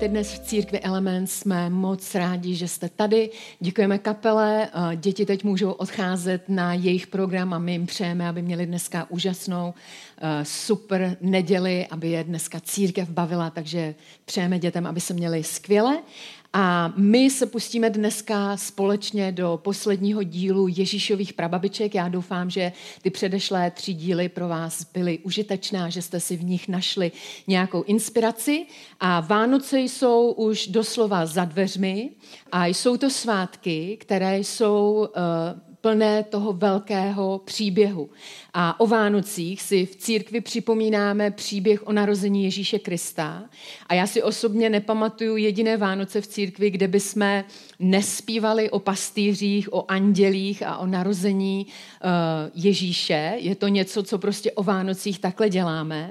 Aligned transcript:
Vítejte 0.00 0.12
dnes 0.12 0.32
v 0.32 0.38
církvi 0.38 0.80
Element. 0.80 1.30
Jsme 1.30 1.70
moc 1.70 2.14
rádi, 2.14 2.54
že 2.54 2.68
jste 2.68 2.88
tady. 2.88 3.30
Děkujeme 3.60 3.98
kapele. 3.98 4.68
Děti 4.96 5.26
teď 5.26 5.44
můžou 5.44 5.70
odcházet 5.70 6.48
na 6.48 6.74
jejich 6.74 7.06
program 7.06 7.54
a 7.54 7.58
my 7.58 7.72
jim 7.72 7.86
přejeme, 7.86 8.28
aby 8.28 8.42
měli 8.42 8.66
dneska 8.66 9.06
úžasnou 9.10 9.74
eh, 10.18 10.44
super 10.44 11.16
neděli, 11.20 11.86
aby 11.86 12.10
je 12.10 12.24
dneska 12.24 12.60
církev 12.60 13.08
bavila, 13.08 13.50
takže 13.50 13.94
přejeme 14.24 14.58
dětem, 14.58 14.86
aby 14.86 15.00
se 15.00 15.14
měli 15.14 15.44
skvěle. 15.44 15.98
A 16.52 16.92
my 16.96 17.30
se 17.30 17.46
pustíme 17.46 17.90
dneska 17.90 18.56
společně 18.56 19.32
do 19.32 19.60
posledního 19.62 20.22
dílu 20.22 20.68
Ježíšových 20.68 21.32
prababiček. 21.32 21.94
Já 21.94 22.08
doufám, 22.08 22.50
že 22.50 22.72
ty 23.02 23.10
předešlé 23.10 23.70
tři 23.70 23.94
díly 23.94 24.28
pro 24.28 24.48
vás 24.48 24.86
byly 24.94 25.18
užitečné, 25.18 25.90
že 25.90 26.02
jste 26.02 26.20
si 26.20 26.36
v 26.36 26.44
nich 26.44 26.68
našli 26.68 27.12
nějakou 27.46 27.82
inspiraci. 27.82 28.66
A 29.00 29.20
Vánoce 29.20 29.80
jsou 29.80 30.32
už 30.32 30.66
doslova 30.66 31.26
za 31.26 31.44
dveřmi 31.44 32.10
a 32.52 32.66
jsou 32.66 32.96
to 32.96 33.10
svátky, 33.10 33.96
které 34.00 34.38
jsou 34.38 35.08
uh, 35.16 35.69
plné 35.80 36.22
toho 36.22 36.52
velkého 36.52 37.40
příběhu. 37.44 38.10
A 38.54 38.80
o 38.80 38.86
Vánocích 38.86 39.62
si 39.62 39.86
v 39.86 39.96
církvi 39.96 40.40
připomínáme 40.40 41.30
příběh 41.30 41.86
o 41.86 41.92
narození 41.92 42.44
Ježíše 42.44 42.78
Krista. 42.78 43.42
A 43.86 43.94
já 43.94 44.06
si 44.06 44.22
osobně 44.22 44.70
nepamatuju 44.70 45.36
jediné 45.36 45.76
Vánoce 45.76 46.20
v 46.20 46.26
církvi, 46.26 46.70
kde 46.70 46.88
by 46.88 47.00
jsme 47.00 47.44
nespívali 47.78 48.70
o 48.70 48.78
pastýřích, 48.78 49.72
o 49.72 49.84
andělích 49.88 50.62
a 50.62 50.78
o 50.78 50.86
narození 50.86 51.66
uh, 51.66 52.10
Ježíše. 52.54 53.32
Je 53.36 53.54
to 53.54 53.68
něco, 53.68 54.02
co 54.02 54.18
prostě 54.18 54.52
o 54.52 54.62
Vánocích 54.62 55.18
takhle 55.18 55.48
děláme. 55.48 56.10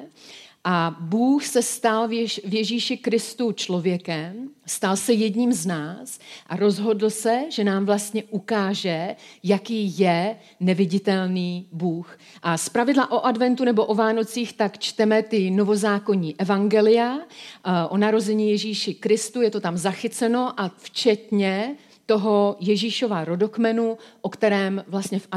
A 0.72 0.96
Bůh 1.00 1.46
se 1.46 1.62
stal 1.62 2.08
v 2.08 2.54
Ježíši 2.54 2.98
Kristu 2.98 3.52
člověkem, 3.52 4.50
stal 4.66 4.98
se 4.98 5.14
jedním 5.14 5.54
z 5.54 5.66
nás 5.66 6.20
a 6.48 6.56
rozhodl 6.56 7.10
se, 7.10 7.40
že 7.50 7.64
nám 7.64 7.86
vlastně 7.86 8.24
ukáže, 8.24 9.16
jaký 9.44 10.00
je 10.00 10.36
neviditelný 10.60 11.68
Bůh. 11.72 12.18
A 12.44 12.58
z 12.58 12.70
pravidla 12.70 13.12
o 13.12 13.26
adventu 13.26 13.66
nebo 13.66 13.86
o 13.86 13.96
Vánocích 13.96 14.54
tak 14.54 14.80
čteme 14.80 15.24
ty 15.24 15.52
novozákonní 15.52 16.36
evangelia 16.40 17.18
eh, 17.18 17.72
o 17.90 17.98
narození 17.98 18.50
Ježíši 18.50 18.94
Kristu, 18.94 19.42
je 19.42 19.52
to 19.52 19.60
tam 19.60 19.78
zachyceno 19.78 20.62
a 20.62 20.72
včetně 20.78 21.76
toho 22.10 22.56
Ježíšova 22.60 23.26
rodokmenu, 23.26 23.98
o 24.22 24.30
kterém 24.30 24.84
vlastně 24.88 25.20
v, 25.20 25.28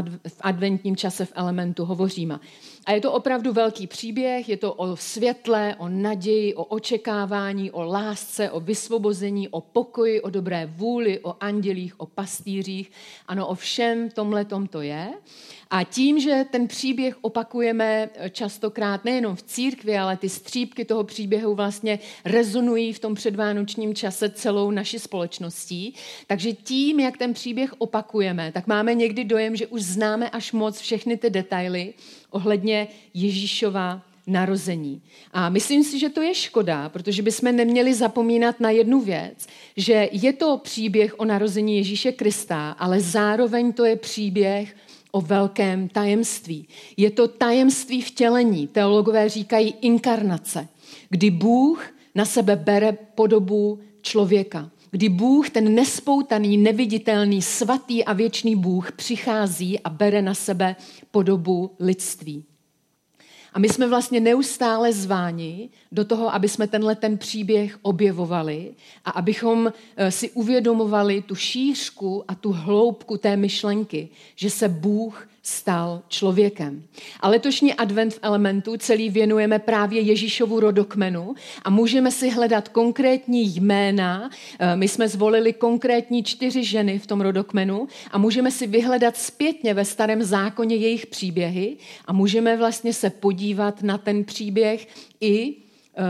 adventním 0.40 0.96
čase 0.96 1.24
v 1.24 1.32
elementu 1.34 1.84
hovoříme. 1.84 2.40
A 2.86 2.92
je 2.92 3.00
to 3.00 3.12
opravdu 3.12 3.52
velký 3.52 3.86
příběh, 3.86 4.48
je 4.48 4.56
to 4.56 4.74
o 4.74 4.96
světle, 4.96 5.76
o 5.78 5.88
naději, 5.88 6.54
o 6.54 6.64
očekávání, 6.64 7.70
o 7.70 7.82
lásce, 7.82 8.50
o 8.50 8.60
vysvobození, 8.60 9.48
o 9.48 9.60
pokoji, 9.60 10.20
o 10.20 10.30
dobré 10.30 10.66
vůli, 10.66 11.20
o 11.20 11.36
andělích, 11.40 12.00
o 12.00 12.06
pastýřích. 12.06 12.90
Ano, 13.28 13.46
o 13.46 13.54
všem 13.54 14.10
tomhle 14.10 14.44
to 14.70 14.80
je. 14.80 15.12
A 15.72 15.84
tím, 15.84 16.20
že 16.20 16.44
ten 16.50 16.68
příběh 16.68 17.16
opakujeme 17.20 18.10
častokrát 18.30 19.04
nejenom 19.04 19.36
v 19.36 19.42
církvi, 19.42 19.98
ale 19.98 20.16
ty 20.16 20.28
střípky 20.28 20.84
toho 20.84 21.04
příběhu 21.04 21.54
vlastně 21.54 21.98
rezonují 22.24 22.92
v 22.92 22.98
tom 22.98 23.14
předvánočním 23.14 23.94
čase 23.94 24.30
celou 24.30 24.70
naši 24.70 24.98
společností. 24.98 25.94
Takže 26.26 26.52
tím, 26.52 27.00
jak 27.00 27.18
ten 27.18 27.34
příběh 27.34 27.74
opakujeme, 27.78 28.52
tak 28.52 28.66
máme 28.66 28.94
někdy 28.94 29.24
dojem, 29.24 29.56
že 29.56 29.66
už 29.66 29.82
známe 29.82 30.30
až 30.30 30.52
moc 30.52 30.78
všechny 30.78 31.16
ty 31.16 31.30
detaily 31.30 31.94
ohledně 32.30 32.88
Ježíšova 33.14 34.02
narození. 34.26 35.02
A 35.32 35.48
myslím 35.48 35.84
si, 35.84 35.98
že 35.98 36.08
to 36.08 36.22
je 36.22 36.34
škoda, 36.34 36.88
protože 36.88 37.22
bychom 37.22 37.56
neměli 37.56 37.94
zapomínat 37.94 38.60
na 38.60 38.70
jednu 38.70 39.00
věc, 39.00 39.46
že 39.76 40.08
je 40.12 40.32
to 40.32 40.58
příběh 40.58 41.20
o 41.20 41.24
narození 41.24 41.76
Ježíše 41.76 42.12
Krista, 42.12 42.70
ale 42.70 43.00
zároveň 43.00 43.72
to 43.72 43.84
je 43.84 43.96
příběh 43.96 44.74
o 45.12 45.20
velkém 45.20 45.88
tajemství. 45.88 46.68
Je 46.96 47.10
to 47.10 47.28
tajemství 47.28 48.02
vtělení. 48.02 48.66
Teologové 48.66 49.28
říkají 49.28 49.74
inkarnace, 49.80 50.68
kdy 51.08 51.30
Bůh 51.30 51.84
na 52.14 52.24
sebe 52.24 52.56
bere 52.56 52.92
podobu 52.92 53.78
člověka. 54.02 54.70
Kdy 54.90 55.08
Bůh, 55.08 55.50
ten 55.50 55.74
nespoutaný, 55.74 56.56
neviditelný, 56.56 57.42
svatý 57.42 58.04
a 58.04 58.12
věčný 58.12 58.56
Bůh, 58.56 58.92
přichází 58.92 59.80
a 59.80 59.90
bere 59.90 60.22
na 60.22 60.34
sebe 60.34 60.76
podobu 61.10 61.70
lidství. 61.80 62.44
A 63.54 63.58
my 63.58 63.68
jsme 63.68 63.88
vlastně 63.88 64.20
neustále 64.20 64.92
zváni 64.92 65.68
do 65.92 66.04
toho, 66.04 66.34
aby 66.34 66.48
jsme 66.48 66.66
tenhle 66.66 66.94
ten 66.94 67.18
příběh 67.18 67.78
objevovali 67.82 68.74
a 69.04 69.10
abychom 69.10 69.72
eh, 69.96 70.10
si 70.10 70.30
uvědomovali 70.30 71.22
tu 71.22 71.34
šířku 71.34 72.24
a 72.28 72.34
tu 72.34 72.52
hloubku 72.52 73.16
té 73.16 73.36
myšlenky, 73.36 74.08
že 74.36 74.50
se 74.50 74.68
Bůh 74.68 75.28
stal 75.42 76.02
člověkem. 76.08 76.82
A 77.20 77.28
letošní 77.28 77.74
advent 77.74 78.14
v 78.14 78.18
elementu 78.22 78.76
celý 78.76 79.10
věnujeme 79.10 79.58
právě 79.58 80.00
Ježíšovu 80.00 80.60
rodokmenu 80.60 81.34
a 81.62 81.70
můžeme 81.70 82.10
si 82.10 82.30
hledat 82.30 82.68
konkrétní 82.68 83.56
jména. 83.56 84.30
Eh, 84.58 84.76
my 84.76 84.88
jsme 84.88 85.08
zvolili 85.08 85.52
konkrétní 85.52 86.22
čtyři 86.22 86.64
ženy 86.64 86.98
v 86.98 87.06
tom 87.06 87.20
rodokmenu 87.20 87.88
a 88.10 88.18
můžeme 88.18 88.50
si 88.50 88.66
vyhledat 88.66 89.16
zpětně 89.16 89.74
ve 89.74 89.84
starém 89.84 90.22
zákoně 90.22 90.76
jejich 90.76 91.06
příběhy 91.06 91.76
a 92.04 92.12
můžeme 92.12 92.56
vlastně 92.56 92.92
se 92.92 93.10
podívat 93.10 93.82
na 93.82 93.98
ten 93.98 94.24
příběh 94.24 94.88
i 95.20 95.54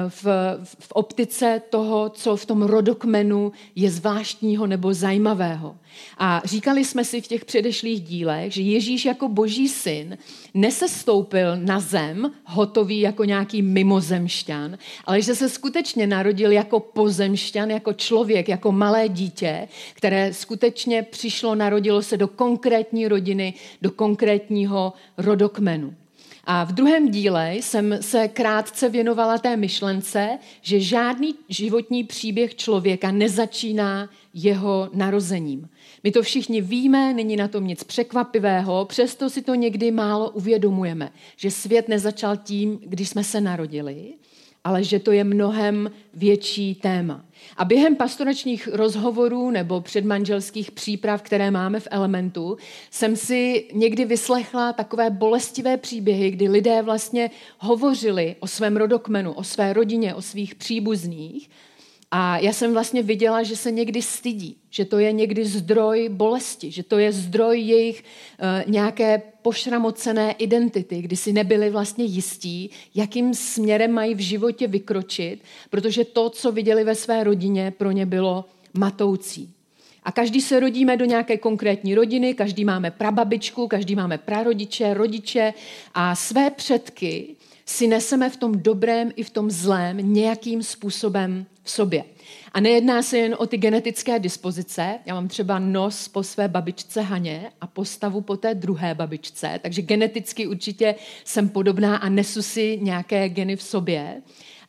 v, 0.08 0.24
v 0.64 0.92
optice 0.92 1.62
toho, 1.70 2.08
co 2.08 2.36
v 2.36 2.46
tom 2.46 2.62
rodokmenu 2.62 3.52
je 3.76 3.90
zvláštního 3.90 4.66
nebo 4.66 4.94
zajímavého. 4.94 5.76
A 6.18 6.42
říkali 6.44 6.84
jsme 6.84 7.04
si 7.04 7.20
v 7.20 7.26
těch 7.26 7.44
předešlých 7.44 8.00
dílech, 8.00 8.52
že 8.52 8.62
Ježíš 8.62 9.04
jako 9.04 9.28
boží 9.28 9.68
syn 9.68 10.18
nesestoupil 10.54 11.56
na 11.56 11.80
zem, 11.80 12.32
hotový 12.44 13.00
jako 13.00 13.24
nějaký 13.24 13.62
mimozemšťan, 13.62 14.78
ale 15.04 15.22
že 15.22 15.34
se 15.34 15.48
skutečně 15.48 16.06
narodil 16.06 16.52
jako 16.52 16.80
pozemšťan, 16.80 17.70
jako 17.70 17.92
člověk, 17.92 18.48
jako 18.48 18.72
malé 18.72 19.08
dítě, 19.08 19.68
které 19.94 20.34
skutečně 20.34 21.02
přišlo, 21.02 21.54
narodilo 21.54 22.02
se 22.02 22.16
do 22.16 22.28
konkrétní 22.28 23.08
rodiny, 23.08 23.54
do 23.82 23.90
konkrétního 23.90 24.92
rodokmenu. 25.18 25.94
A 26.44 26.64
v 26.64 26.72
druhém 26.72 27.10
díle 27.10 27.54
jsem 27.54 27.98
se 28.00 28.28
krátce 28.28 28.88
věnovala 28.88 29.38
té 29.38 29.56
myšlence, 29.56 30.38
že 30.62 30.80
žádný 30.80 31.34
životní 31.48 32.04
příběh 32.04 32.54
člověka 32.54 33.10
nezačíná 33.10 34.10
jeho 34.34 34.90
narozením. 34.94 35.68
My 36.04 36.10
to 36.10 36.22
všichni 36.22 36.60
víme, 36.60 37.14
není 37.14 37.36
na 37.36 37.48
tom 37.48 37.66
nic 37.66 37.84
překvapivého, 37.84 38.84
přesto 38.84 39.30
si 39.30 39.42
to 39.42 39.54
někdy 39.54 39.90
málo 39.90 40.30
uvědomujeme, 40.30 41.12
že 41.36 41.50
svět 41.50 41.88
nezačal 41.88 42.36
tím, 42.36 42.78
když 42.82 43.08
jsme 43.08 43.24
se 43.24 43.40
narodili, 43.40 44.14
ale 44.64 44.84
že 44.84 44.98
to 44.98 45.12
je 45.12 45.24
mnohem 45.24 45.90
větší 46.14 46.74
téma. 46.74 47.24
A 47.56 47.64
během 47.64 47.96
pastoračních 47.96 48.68
rozhovorů 48.72 49.50
nebo 49.50 49.80
předmanželských 49.80 50.70
příprav, 50.70 51.22
které 51.22 51.50
máme 51.50 51.80
v 51.80 51.88
Elementu, 51.90 52.56
jsem 52.90 53.16
si 53.16 53.68
někdy 53.72 54.04
vyslechla 54.04 54.72
takové 54.72 55.10
bolestivé 55.10 55.76
příběhy, 55.76 56.30
kdy 56.30 56.48
lidé 56.48 56.82
vlastně 56.82 57.30
hovořili 57.58 58.36
o 58.40 58.46
svém 58.46 58.76
rodokmenu, 58.76 59.32
o 59.32 59.44
své 59.44 59.72
rodině, 59.72 60.14
o 60.14 60.22
svých 60.22 60.54
příbuzných 60.54 61.48
a 62.14 62.38
já 62.38 62.52
jsem 62.52 62.72
vlastně 62.72 63.02
viděla, 63.02 63.42
že 63.42 63.56
se 63.56 63.70
někdy 63.70 64.02
stydí, 64.02 64.56
že 64.70 64.84
to 64.84 64.98
je 64.98 65.12
někdy 65.12 65.44
zdroj 65.44 66.08
bolesti, 66.08 66.70
že 66.70 66.82
to 66.82 66.98
je 66.98 67.12
zdroj 67.12 67.60
jejich 67.60 68.04
uh, 68.04 68.72
nějaké 68.72 69.22
pošramocené 69.42 70.32
identity, 70.32 71.02
kdy 71.02 71.16
si 71.16 71.32
nebyli 71.32 71.70
vlastně 71.70 72.04
jistí, 72.04 72.70
jakým 72.94 73.34
směrem 73.34 73.92
mají 73.92 74.14
v 74.14 74.18
životě 74.18 74.66
vykročit, 74.66 75.42
protože 75.70 76.04
to, 76.04 76.30
co 76.30 76.52
viděli 76.52 76.84
ve 76.84 76.94
své 76.94 77.24
rodině, 77.24 77.72
pro 77.78 77.90
ně 77.90 78.06
bylo 78.06 78.44
matoucí. 78.74 79.54
A 80.02 80.12
každý 80.12 80.40
se 80.40 80.60
rodíme 80.60 80.96
do 80.96 81.04
nějaké 81.04 81.36
konkrétní 81.36 81.94
rodiny, 81.94 82.34
každý 82.34 82.64
máme 82.64 82.90
prababičku, 82.90 83.68
každý 83.68 83.94
máme 83.94 84.18
prarodiče, 84.18 84.94
rodiče 84.94 85.54
a 85.94 86.14
své 86.14 86.50
předky 86.50 87.36
si 87.66 87.86
neseme 87.86 88.30
v 88.30 88.36
tom 88.36 88.52
dobrém 88.58 89.12
i 89.16 89.22
v 89.22 89.30
tom 89.30 89.50
zlém 89.50 90.12
nějakým 90.12 90.62
způsobem 90.62 91.46
v 91.62 91.70
sobě. 91.70 92.04
A 92.52 92.60
nejedná 92.60 93.02
se 93.02 93.18
jen 93.18 93.36
o 93.38 93.46
ty 93.46 93.56
genetické 93.56 94.18
dispozice. 94.18 94.98
Já 95.06 95.14
mám 95.14 95.28
třeba 95.28 95.58
nos 95.58 96.08
po 96.08 96.22
své 96.22 96.48
babičce 96.48 97.00
Haně 97.00 97.50
a 97.60 97.66
postavu 97.66 98.20
po 98.20 98.36
té 98.36 98.54
druhé 98.54 98.94
babičce, 98.94 99.60
takže 99.62 99.82
geneticky 99.82 100.46
určitě 100.46 100.94
jsem 101.24 101.48
podobná 101.48 101.96
a 101.96 102.08
nesu 102.08 102.42
si 102.42 102.78
nějaké 102.82 103.28
geny 103.28 103.56
v 103.56 103.62
sobě, 103.62 104.22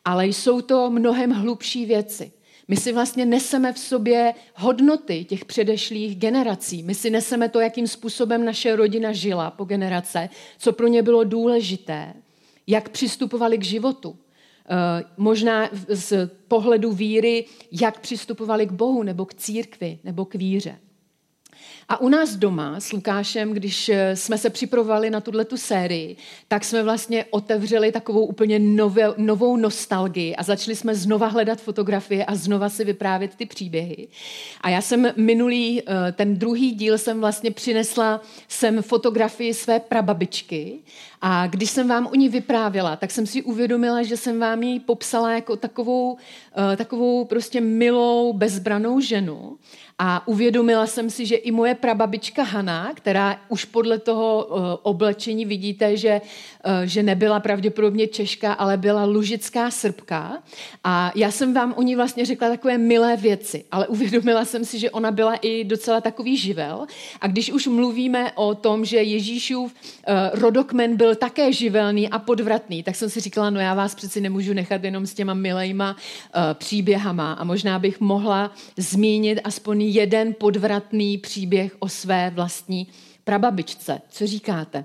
ale 0.04 0.26
jsou 0.26 0.60
to 0.60 0.90
mnohem 0.90 1.30
hlubší 1.30 1.86
věci. 1.86 2.32
My 2.68 2.76
si 2.76 2.92
vlastně 2.92 3.26
neseme 3.26 3.72
v 3.72 3.78
sobě 3.78 4.34
hodnoty 4.54 5.24
těch 5.24 5.44
předešlých 5.44 6.16
generací. 6.16 6.82
My 6.82 6.94
si 6.94 7.10
neseme 7.10 7.48
to, 7.48 7.60
jakým 7.60 7.88
způsobem 7.88 8.44
naše 8.44 8.76
rodina 8.76 9.12
žila 9.12 9.50
po 9.50 9.64
generace, 9.64 10.28
co 10.58 10.72
pro 10.72 10.86
ně 10.86 11.02
bylo 11.02 11.24
důležité, 11.24 12.14
jak 12.66 12.88
přistupovali 12.88 13.58
k 13.58 13.64
životu. 13.64 14.16
Eh, 14.70 15.04
možná 15.16 15.70
z 15.88 16.30
pohledu 16.48 16.92
víry, 16.92 17.44
jak 17.72 18.00
přistupovali 18.00 18.66
k 18.66 18.72
Bohu 18.72 19.02
nebo 19.02 19.26
k 19.26 19.34
církvi 19.34 19.98
nebo 20.04 20.24
k 20.24 20.34
víře. 20.34 20.78
A 21.88 22.00
u 22.00 22.08
nás 22.08 22.36
doma 22.36 22.80
s 22.80 22.92
Lukášem, 22.92 23.52
když 23.52 23.88
eh, 23.88 24.16
jsme 24.16 24.38
se 24.38 24.50
připravovali 24.50 25.10
na 25.10 25.20
tuhle 25.20 25.44
tu 25.44 25.56
sérii, 25.56 26.16
tak 26.48 26.64
jsme 26.64 26.82
vlastně 26.82 27.24
otevřeli 27.30 27.92
takovou 27.92 28.26
úplně 28.26 28.58
nové, 28.58 29.14
novou 29.16 29.56
nostalgii 29.56 30.36
a 30.36 30.42
začali 30.42 30.76
jsme 30.76 30.94
znova 30.94 31.26
hledat 31.26 31.60
fotografie 31.60 32.24
a 32.24 32.34
znova 32.34 32.68
si 32.68 32.84
vyprávět 32.84 33.34
ty 33.34 33.46
příběhy. 33.46 34.08
A 34.60 34.68
já 34.68 34.80
jsem 34.80 35.12
minulý, 35.16 35.82
eh, 35.82 36.12
ten 36.12 36.38
druhý 36.38 36.72
díl 36.72 36.98
jsem 36.98 37.20
vlastně 37.20 37.50
přinesla 37.50 38.20
sem 38.48 38.82
fotografii 38.82 39.54
své 39.54 39.80
prababičky 39.80 40.78
a 41.26 41.46
když 41.46 41.70
jsem 41.70 41.88
vám 41.88 42.06
o 42.06 42.14
ní 42.14 42.28
vyprávěla, 42.28 42.96
tak 42.96 43.10
jsem 43.10 43.26
si 43.26 43.42
uvědomila, 43.42 44.02
že 44.02 44.16
jsem 44.16 44.40
vám 44.40 44.62
ji 44.62 44.80
popsala 44.80 45.32
jako 45.32 45.56
takovou, 45.56 46.16
eh, 46.72 46.76
takovou 46.76 47.24
prostě 47.24 47.60
milou, 47.60 48.32
bezbranou 48.32 49.00
ženu. 49.00 49.58
A 49.98 50.28
uvědomila 50.28 50.86
jsem 50.86 51.10
si, 51.10 51.26
že 51.26 51.36
i 51.36 51.50
moje 51.50 51.74
prababička 51.74 52.42
Hana, 52.42 52.92
která 52.94 53.40
už 53.48 53.64
podle 53.64 53.98
toho 53.98 54.46
uh, 54.46 54.56
oblečení 54.82 55.44
vidíte, 55.44 55.96
že, 55.96 56.20
uh, 56.66 56.72
že 56.84 57.02
nebyla 57.02 57.40
pravděpodobně 57.40 58.06
Češka, 58.06 58.52
ale 58.52 58.76
byla 58.76 59.04
lužická 59.04 59.70
srbka. 59.70 60.42
A 60.84 61.12
já 61.14 61.30
jsem 61.30 61.54
vám 61.54 61.74
o 61.76 61.82
ní 61.82 61.96
vlastně 61.96 62.24
řekla 62.24 62.48
takové 62.48 62.78
milé 62.78 63.16
věci, 63.16 63.64
ale 63.70 63.86
uvědomila 63.86 64.44
jsem 64.44 64.64
si, 64.64 64.78
že 64.78 64.90
ona 64.90 65.10
byla 65.10 65.34
i 65.34 65.64
docela 65.64 66.00
takový 66.00 66.36
živel. 66.36 66.86
A 67.20 67.26
když 67.26 67.52
už 67.52 67.66
mluvíme 67.66 68.32
o 68.32 68.54
tom, 68.54 68.84
že 68.84 68.96
Ježíšův 68.96 69.74
uh, 69.74 70.40
rodokmen 70.40 70.96
byl 70.96 71.14
také 71.14 71.52
živelný 71.52 72.08
a 72.08 72.18
podvratný, 72.18 72.82
tak 72.82 72.96
jsem 72.96 73.10
si 73.10 73.20
říkala, 73.20 73.50
no 73.50 73.60
já 73.60 73.74
vás 73.74 73.94
přeci 73.94 74.20
nemůžu 74.20 74.52
nechat 74.52 74.84
jenom 74.84 75.06
s 75.06 75.14
těma 75.14 75.34
milejma 75.34 75.96
příběhama 76.54 77.32
a 77.32 77.44
možná 77.44 77.78
bych 77.78 78.00
mohla 78.00 78.50
zmínit 78.76 79.40
aspoň 79.44 79.83
jeden 79.92 80.34
podvratný 80.34 81.18
příběh 81.18 81.76
o 81.78 81.88
své 81.88 82.30
vlastní 82.30 82.86
prababičce. 83.24 84.00
Co 84.08 84.26
říkáte? 84.26 84.84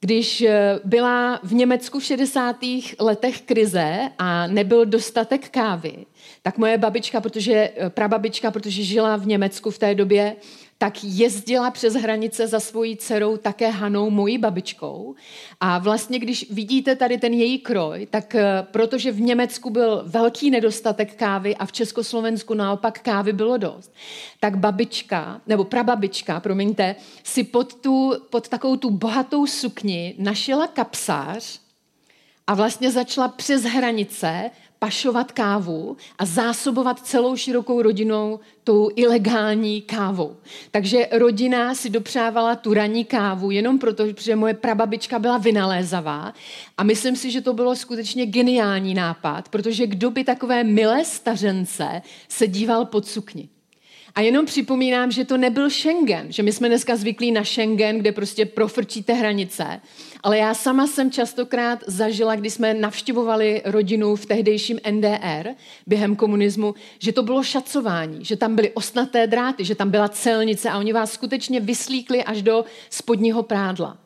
Když 0.00 0.40
eh, 0.40 0.80
byla 0.84 1.40
v 1.42 1.54
Německu 1.54 1.98
v 1.98 2.04
60. 2.04 2.56
letech 3.00 3.40
krize 3.40 4.10
a 4.18 4.46
nebyl 4.46 4.86
dostatek 4.86 5.48
kávy, 5.48 6.06
tak 6.42 6.58
moje 6.58 6.78
babička, 6.78 7.20
protože, 7.20 7.70
eh, 7.76 7.90
prababička, 7.90 8.50
protože 8.50 8.82
žila 8.82 9.16
v 9.16 9.26
Německu 9.26 9.70
v 9.70 9.78
té 9.78 9.94
době, 9.94 10.36
tak 10.78 11.04
jezdila 11.04 11.70
přes 11.70 11.94
hranice 11.94 12.46
za 12.46 12.60
svojí 12.60 12.96
dcerou 12.96 13.36
také 13.36 13.70
Hanou, 13.70 14.10
mojí 14.10 14.38
babičkou. 14.38 15.14
A 15.60 15.78
vlastně, 15.78 16.18
když 16.18 16.50
vidíte 16.50 16.96
tady 16.96 17.18
ten 17.18 17.32
její 17.32 17.58
kroj, 17.58 18.06
tak 18.10 18.34
eh, 18.34 18.66
protože 18.70 19.12
v 19.12 19.20
Německu 19.20 19.70
byl 19.70 20.02
velký 20.06 20.50
nedostatek 20.50 21.14
kávy 21.14 21.56
a 21.56 21.66
v 21.66 21.72
Československu 21.72 22.54
naopak 22.54 22.98
kávy 22.98 23.32
bylo 23.32 23.56
dost, 23.56 23.94
tak 24.40 24.58
babička, 24.58 25.40
nebo 25.46 25.64
prababička, 25.64 26.40
promiňte, 26.40 26.96
si 27.24 27.44
pod, 27.44 27.74
tu, 27.74 28.12
pod 28.30 28.48
takovou 28.48 28.76
tu 28.76 28.90
bohatou 28.90 29.46
sukni 29.46 30.14
našila 30.18 30.66
kapsář 30.66 31.60
a 32.46 32.54
vlastně 32.54 32.90
začala 32.90 33.28
přes 33.28 33.62
hranice 33.62 34.50
pašovat 34.80 35.32
kávu 35.32 35.96
a 36.18 36.24
zásobovat 36.24 37.00
celou 37.00 37.36
širokou 37.36 37.82
rodinou 37.82 38.40
tou 38.64 38.90
ilegální 38.96 39.82
kávou. 39.82 40.36
Takže 40.70 41.08
rodina 41.12 41.74
si 41.74 41.90
dopřávala 41.90 42.56
tu 42.56 42.74
ranní 42.74 43.04
kávu 43.04 43.50
jenom 43.50 43.78
proto, 43.78 44.04
že 44.18 44.36
moje 44.36 44.54
prababička 44.54 45.18
byla 45.18 45.38
vynalézavá 45.38 46.34
a 46.78 46.82
myslím 46.82 47.16
si, 47.16 47.30
že 47.30 47.40
to 47.40 47.52
bylo 47.52 47.76
skutečně 47.76 48.26
geniální 48.26 48.94
nápad, 48.94 49.48
protože 49.48 49.86
kdo 49.86 50.10
by 50.10 50.24
takové 50.24 50.64
milé 50.64 51.04
stařence 51.04 52.02
se 52.28 52.46
díval 52.46 52.84
pod 52.84 53.06
sukni. 53.06 53.48
A 54.14 54.20
jenom 54.20 54.46
připomínám, 54.46 55.10
že 55.10 55.24
to 55.24 55.36
nebyl 55.36 55.70
Schengen, 55.70 56.32
že 56.32 56.42
my 56.42 56.52
jsme 56.52 56.68
dneska 56.68 56.96
zvyklí 56.96 57.32
na 57.32 57.44
Schengen, 57.44 57.98
kde 57.98 58.12
prostě 58.12 58.46
profrčíte 58.46 59.12
hranice, 59.12 59.80
ale 60.22 60.38
já 60.38 60.54
sama 60.54 60.86
jsem 60.86 61.10
častokrát 61.10 61.78
zažila, 61.86 62.36
když 62.36 62.52
jsme 62.52 62.74
navštěvovali 62.74 63.62
rodinu 63.64 64.16
v 64.16 64.26
tehdejším 64.26 64.80
NDR 64.90 65.48
během 65.86 66.16
komunismu, 66.16 66.74
že 66.98 67.12
to 67.12 67.22
bylo 67.22 67.42
šacování, 67.42 68.24
že 68.24 68.36
tam 68.36 68.54
byly 68.54 68.70
osnaté 68.70 69.26
dráty, 69.26 69.64
že 69.64 69.74
tam 69.74 69.90
byla 69.90 70.08
celnice 70.08 70.70
a 70.70 70.78
oni 70.78 70.92
vás 70.92 71.12
skutečně 71.12 71.60
vyslíkli 71.60 72.24
až 72.24 72.42
do 72.42 72.64
spodního 72.90 73.42
prádla. 73.42 73.98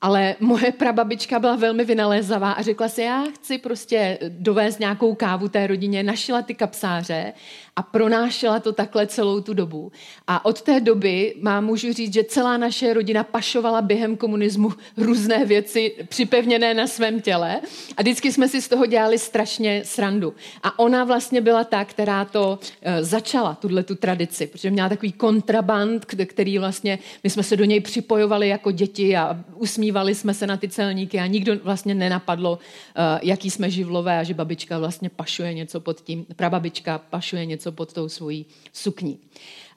Ale 0.00 0.34
moje 0.40 0.72
prababička 0.72 1.38
byla 1.38 1.56
velmi 1.56 1.84
vynalézavá 1.84 2.52
a 2.52 2.62
řekla 2.62 2.88
si, 2.88 3.02
já 3.02 3.24
chci 3.34 3.58
prostě 3.58 4.18
dovést 4.28 4.80
nějakou 4.80 5.14
kávu 5.14 5.48
té 5.48 5.66
rodině, 5.66 6.02
našila 6.02 6.42
ty 6.42 6.54
kapsáře 6.54 7.32
a 7.76 7.82
pronášela 7.82 8.60
to 8.60 8.72
takhle 8.72 9.06
celou 9.06 9.40
tu 9.40 9.54
dobu. 9.54 9.92
A 10.26 10.44
od 10.44 10.62
té 10.62 10.80
doby 10.80 11.34
mám 11.40 11.64
můžu 11.64 11.92
říct, 11.92 12.14
že 12.14 12.24
celá 12.24 12.56
naše 12.56 12.94
rodina 12.94 13.24
pašovala 13.24 13.82
během 13.82 14.16
komunismu 14.16 14.72
různé 14.96 15.44
věci 15.44 15.94
připevněné 16.08 16.74
na 16.74 16.86
svém 16.86 17.20
těle 17.20 17.60
a 17.96 18.02
vždycky 18.02 18.32
jsme 18.32 18.48
si 18.48 18.62
z 18.62 18.68
toho 18.68 18.86
dělali 18.86 19.18
strašně 19.18 19.82
srandu. 19.84 20.34
A 20.62 20.78
ona 20.78 21.04
vlastně 21.04 21.40
byla 21.40 21.64
ta, 21.64 21.84
která 21.84 22.24
to 22.24 22.58
uh, 22.58 22.92
začala, 23.00 23.54
tuhle 23.54 23.82
tu 23.82 23.94
tradici, 23.94 24.46
protože 24.46 24.70
měla 24.70 24.88
takový 24.88 25.12
kontraband, 25.12 26.04
který 26.04 26.58
vlastně, 26.58 26.98
my 27.24 27.30
jsme 27.30 27.42
se 27.42 27.56
do 27.56 27.64
něj 27.64 27.80
připojovali 27.80 28.48
jako 28.48 28.70
děti 28.70 29.16
a 29.16 29.44
usmívali 29.54 29.87
jsme 30.14 30.34
se 30.34 30.46
na 30.46 30.56
ty 30.56 30.68
celníky 30.68 31.18
a 31.18 31.26
nikdo 31.26 31.56
vlastně 31.56 31.94
nenapadlo, 31.94 32.52
uh, 32.52 32.58
jaký 33.22 33.50
jsme 33.50 33.70
živlové 33.70 34.18
a 34.18 34.22
že 34.22 34.34
babička 34.34 34.78
vlastně 34.78 35.08
pašuje 35.08 35.54
něco 35.54 35.80
pod 35.80 36.00
tím, 36.00 36.26
prababička 36.36 36.98
pašuje 36.98 37.46
něco 37.46 37.58
něco 37.58 37.72
pod 37.72 37.92
tou 37.92 38.08
svojí 38.08 38.46
sukní. 38.72 39.18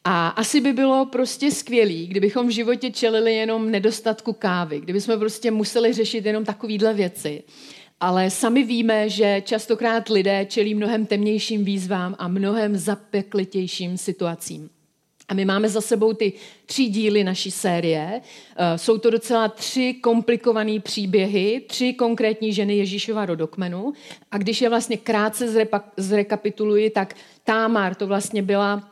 A 0.04 0.28
asi 0.28 0.62
by 0.62 0.74
bylo 0.74 1.06
prostě 1.06 1.52
skvělý, 1.52 2.08
kdybychom 2.08 2.48
v 2.48 2.52
životě 2.52 2.92
čelili 2.92 3.36
jenom 3.36 3.72
nedostatku 3.72 4.34
kávy, 4.34 4.80
kdybychom 4.80 5.20
prostě 5.20 5.52
museli 5.52 5.94
řešit 5.94 6.26
jenom 6.26 6.46
takovýhle 6.46 6.94
věci. 6.94 7.44
Ale 8.00 8.30
sami 8.30 8.64
víme, 8.64 9.10
že 9.10 9.42
častokrát 9.46 10.10
lidé 10.10 10.46
čelí 10.46 10.76
mnohem 10.76 11.06
temnějším 11.06 11.66
výzvám 11.66 12.16
a 12.20 12.28
mnohem 12.28 12.78
zapeklitějším 12.78 13.98
situacím. 13.98 14.70
A 15.32 15.34
my 15.34 15.46
máme 15.46 15.70
za 15.70 15.82
sebou 15.82 16.14
ty 16.14 16.34
tři 16.66 16.86
díly 16.86 17.24
naší 17.24 17.52
série. 17.52 18.22
Eh, 18.58 18.78
jsou 18.78 18.98
to 18.98 19.10
docela 19.10 19.48
tři 19.48 19.94
komplikované 19.94 20.80
příběhy, 20.80 21.62
tři 21.68 21.94
konkrétní 21.94 22.54
ženy 22.54 22.78
Ježíšova 22.78 23.26
rodokmenu. 23.26 23.94
A 24.32 24.38
když 24.38 24.62
je 24.62 24.70
vlastně 24.70 24.98
krátce 24.98 25.68
zrekapituluji, 25.98 26.90
tak 26.90 27.16
Támar 27.44 27.96
to 27.96 28.08
vlastně 28.08 28.42
byla 28.42 28.91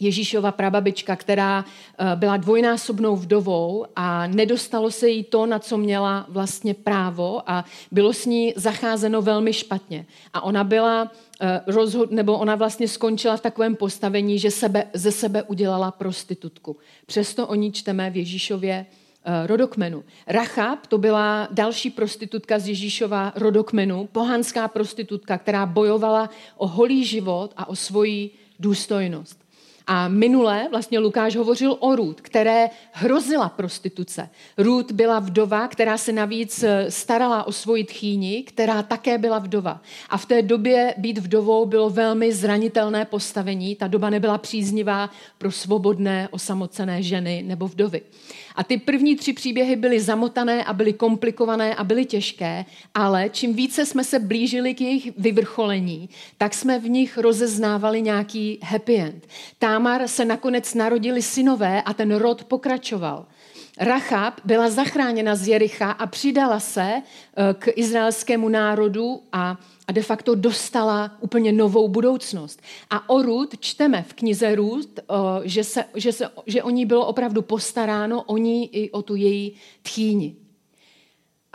Ježíšova 0.00 0.52
prababička, 0.52 1.16
která 1.16 1.64
eh, 1.98 2.16
byla 2.16 2.36
dvojnásobnou 2.36 3.16
vdovou 3.16 3.86
a 3.96 4.26
nedostalo 4.26 4.90
se 4.90 5.08
jí 5.08 5.24
to, 5.24 5.46
na 5.46 5.58
co 5.58 5.76
měla 5.76 6.26
vlastně 6.28 6.74
právo 6.74 7.50
a 7.50 7.64
bylo 7.90 8.12
s 8.12 8.26
ní 8.26 8.52
zacházeno 8.56 9.22
velmi 9.22 9.52
špatně. 9.52 10.06
A 10.32 10.40
ona 10.40 10.64
byla 10.64 11.12
eh, 11.40 11.60
rozhod, 11.66 12.10
nebo 12.10 12.38
ona 12.38 12.54
vlastně 12.54 12.88
skončila 12.88 13.36
v 13.36 13.40
takovém 13.40 13.76
postavení, 13.76 14.38
že 14.38 14.50
sebe, 14.50 14.86
ze 14.94 15.12
sebe 15.12 15.42
udělala 15.42 15.90
prostitutku. 15.90 16.76
Přesto 17.06 17.46
o 17.46 17.54
ní 17.54 17.72
čteme 17.72 18.10
v 18.10 18.16
Ježíšově 18.16 18.86
eh, 19.24 19.46
rodokmenu. 19.46 20.04
Rachab 20.26 20.86
to 20.86 20.98
byla 20.98 21.48
další 21.50 21.90
prostitutka 21.90 22.58
z 22.58 22.68
Ježíšova 22.68 23.32
rodokmenu, 23.36 24.08
pohanská 24.12 24.68
prostitutka, 24.68 25.38
která 25.38 25.66
bojovala 25.66 26.30
o 26.56 26.66
holý 26.66 27.04
život 27.04 27.52
a 27.56 27.68
o 27.68 27.76
svoji 27.76 28.30
důstojnost. 28.58 29.45
A 29.86 30.08
minule 30.08 30.68
vlastně 30.70 30.98
Lukáš 30.98 31.36
hovořil 31.36 31.76
o 31.80 31.96
Růd, 31.96 32.20
které 32.20 32.70
hrozila 32.92 33.48
prostituce. 33.48 34.28
Růd 34.58 34.92
byla 34.92 35.18
vdova, 35.18 35.68
která 35.68 35.98
se 35.98 36.12
navíc 36.12 36.62
eh, 36.62 36.90
starala 36.90 37.44
o 37.46 37.52
svoji 37.52 37.84
tchýni, 37.84 38.42
která 38.42 38.82
také 38.82 39.18
byla 39.18 39.38
vdova. 39.38 39.80
A 40.10 40.16
v 40.16 40.26
té 40.26 40.42
době 40.42 40.94
být 40.96 41.18
vdovou 41.18 41.66
bylo 41.66 41.90
velmi 41.90 42.32
zranitelné 42.32 43.04
postavení. 43.04 43.76
Ta 43.76 43.86
doba 43.86 44.10
nebyla 44.10 44.38
příznivá 44.38 45.10
pro 45.38 45.52
svobodné, 45.52 46.28
osamocené 46.30 47.02
ženy 47.02 47.42
nebo 47.46 47.68
vdovy. 47.68 48.00
A 48.56 48.64
ty 48.64 48.78
první 48.78 49.16
tři 49.16 49.32
příběhy 49.32 49.76
byly 49.76 50.00
zamotané 50.00 50.64
a 50.64 50.72
byly 50.72 50.92
komplikované 50.92 51.74
a 51.74 51.84
byly 51.84 52.04
těžké, 52.04 52.64
ale 52.94 53.28
čím 53.28 53.54
více 53.54 53.86
jsme 53.86 54.04
se 54.04 54.18
blížili 54.18 54.74
k 54.74 54.80
jejich 54.80 55.18
vyvrcholení, 55.18 56.08
tak 56.38 56.54
jsme 56.54 56.78
v 56.78 56.88
nich 56.88 57.18
rozeznávali 57.18 58.02
nějaký 58.02 58.58
happy 58.62 58.96
end. 58.96 59.26
Támar 59.76 60.08
se 60.08 60.24
nakonec 60.24 60.74
narodili 60.74 61.22
synové 61.22 61.82
a 61.82 61.94
ten 61.94 62.14
rod 62.14 62.44
pokračoval. 62.44 63.26
Rachab 63.78 64.40
byla 64.44 64.70
zachráněna 64.70 65.36
z 65.36 65.48
Jericha 65.48 65.90
a 65.90 66.06
přidala 66.06 66.60
se 66.60 66.92
eh, 66.92 67.54
k 67.58 67.68
izraelskému 67.76 68.48
národu 68.48 69.22
a, 69.32 69.58
a 69.86 69.92
de 69.92 70.02
facto 70.02 70.34
dostala 70.34 71.16
úplně 71.20 71.52
novou 71.52 71.88
budoucnost. 71.88 72.62
A 72.90 73.08
o 73.10 73.22
Rud 73.22 73.54
čteme 73.60 74.02
v 74.02 74.14
knize 74.14 74.54
Rud, 74.54 74.88
eh, 74.98 75.04
že, 75.44 75.64
se, 75.64 75.84
že, 75.94 76.12
se, 76.12 76.28
že 76.46 76.62
o 76.62 76.70
ní 76.70 76.86
bylo 76.86 77.06
opravdu 77.06 77.42
postaráno, 77.42 78.22
o 78.22 78.36
ní 78.36 78.76
i 78.76 78.90
o 78.90 79.02
tu 79.02 79.14
její 79.14 79.56
tchýni. 79.82 80.36